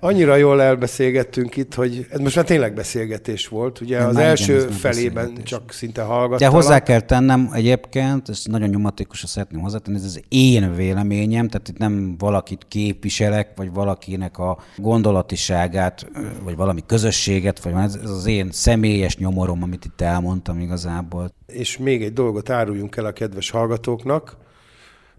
[0.00, 3.80] Annyira jól elbeszélgettünk itt, hogy ez most már tényleg beszélgetés volt.
[3.80, 6.54] Ugye Nem, az igen, első ez felében csak szinte De hallgattalak.
[6.54, 11.78] hozzá kell tennem egyébként, ezt nagyon nyomatékosan szeretném hozzátenni, ez az én véleményem, tehát itt
[11.78, 16.06] nem valakit képviselek, vagy valakinek a gondolatiságát,
[16.42, 21.32] vagy valami közösséget, vagy ez ez az én személyes nyomorom, amit itt elmondtam igazából.
[21.46, 24.36] És még egy dolgot áruljunk el a kedves hallgatóknak.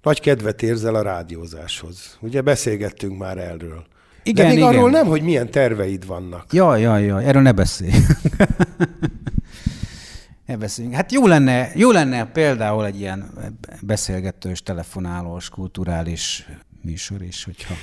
[0.02, 2.18] Nagy kedvet érzel a rádiózáshoz.
[2.22, 3.86] Ugye beszélgettünk már erről.
[4.24, 4.70] Igen, De még igen.
[4.70, 6.54] arról nem, hogy milyen terveid vannak.
[6.54, 7.92] Jaj, jaj, jaj, erről ne beszélj.
[10.46, 10.96] ne beszéljünk.
[10.96, 13.32] Hát jó lenne, jó lenne például egy ilyen
[13.82, 16.48] beszélgetős, telefonálós, kulturális
[16.82, 17.74] műsor is, hogyha...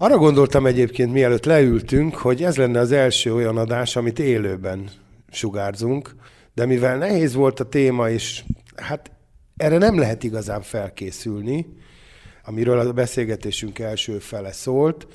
[0.00, 4.90] Arra gondoltam egyébként, mielőtt leültünk, hogy ez lenne az első olyan adás, amit élőben
[5.30, 6.14] sugárzunk,
[6.54, 8.44] de mivel nehéz volt a téma, és
[8.76, 9.10] hát
[9.56, 11.66] erre nem lehet igazán felkészülni,
[12.44, 15.06] amiről a beszélgetésünk első fele szólt,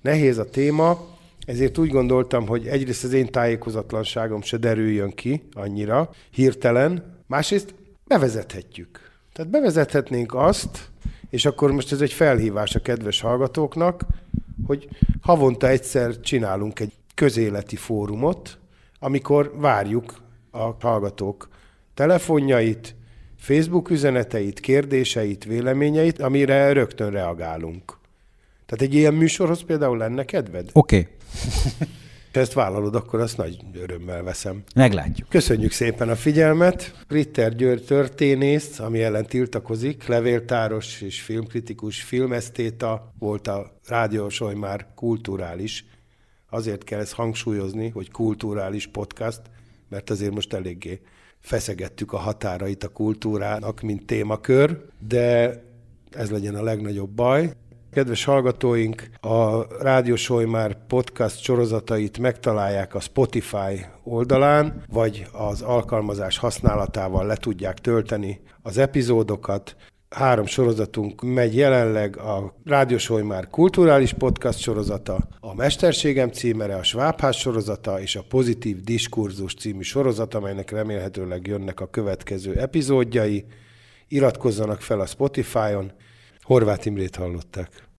[0.00, 1.08] nehéz a téma,
[1.46, 7.74] ezért úgy gondoltam, hogy egyrészt az én tájékozatlanságom se derüljön ki annyira, hirtelen, másrészt
[8.06, 9.00] bevezethetjük.
[9.32, 10.91] Tehát bevezethetnénk azt,
[11.32, 14.06] és akkor most ez egy felhívás a kedves hallgatóknak,
[14.66, 14.88] hogy
[15.20, 18.58] havonta egyszer csinálunk egy közéleti fórumot,
[18.98, 21.48] amikor várjuk a hallgatók
[21.94, 22.94] telefonjait,
[23.36, 27.98] Facebook üzeneteit, kérdéseit, véleményeit, amire rögtön reagálunk.
[28.66, 30.70] Tehát egy ilyen műsorhoz például lenne kedved?
[30.72, 31.88] Oké, okay,
[32.32, 34.62] Ha ezt vállalod, akkor azt nagy örömmel veszem.
[34.74, 35.28] meglátjuk.
[35.28, 37.04] Köszönjük szépen a figyelmet.
[37.08, 45.84] Ritter György történész, ami ellen tiltakozik, levéltáros és filmkritikus, filmesztéta, volt a rádiósoly már kulturális.
[46.50, 49.40] Azért kell ezt hangsúlyozni, hogy kulturális podcast,
[49.88, 51.00] mert azért most eléggé
[51.40, 55.56] feszegettük a határait a kultúrának, mint témakör, de
[56.10, 57.52] ez legyen a legnagyobb baj.
[57.92, 60.16] Kedves hallgatóink, a Rádió
[60.46, 68.78] már podcast sorozatait megtalálják a Spotify oldalán, vagy az alkalmazás használatával le tudják tölteni az
[68.78, 69.76] epizódokat.
[70.10, 77.36] Három sorozatunk megy jelenleg, a Rádió már kulturális podcast sorozata, a Mesterségem címere, a Svábház
[77.36, 83.44] sorozata és a Pozitív Diskurzus című sorozat, amelynek remélhetőleg jönnek a következő epizódjai.
[84.08, 85.92] Iratkozzanak fel a Spotify-on,
[86.52, 87.88] Horváth Imrét hallották.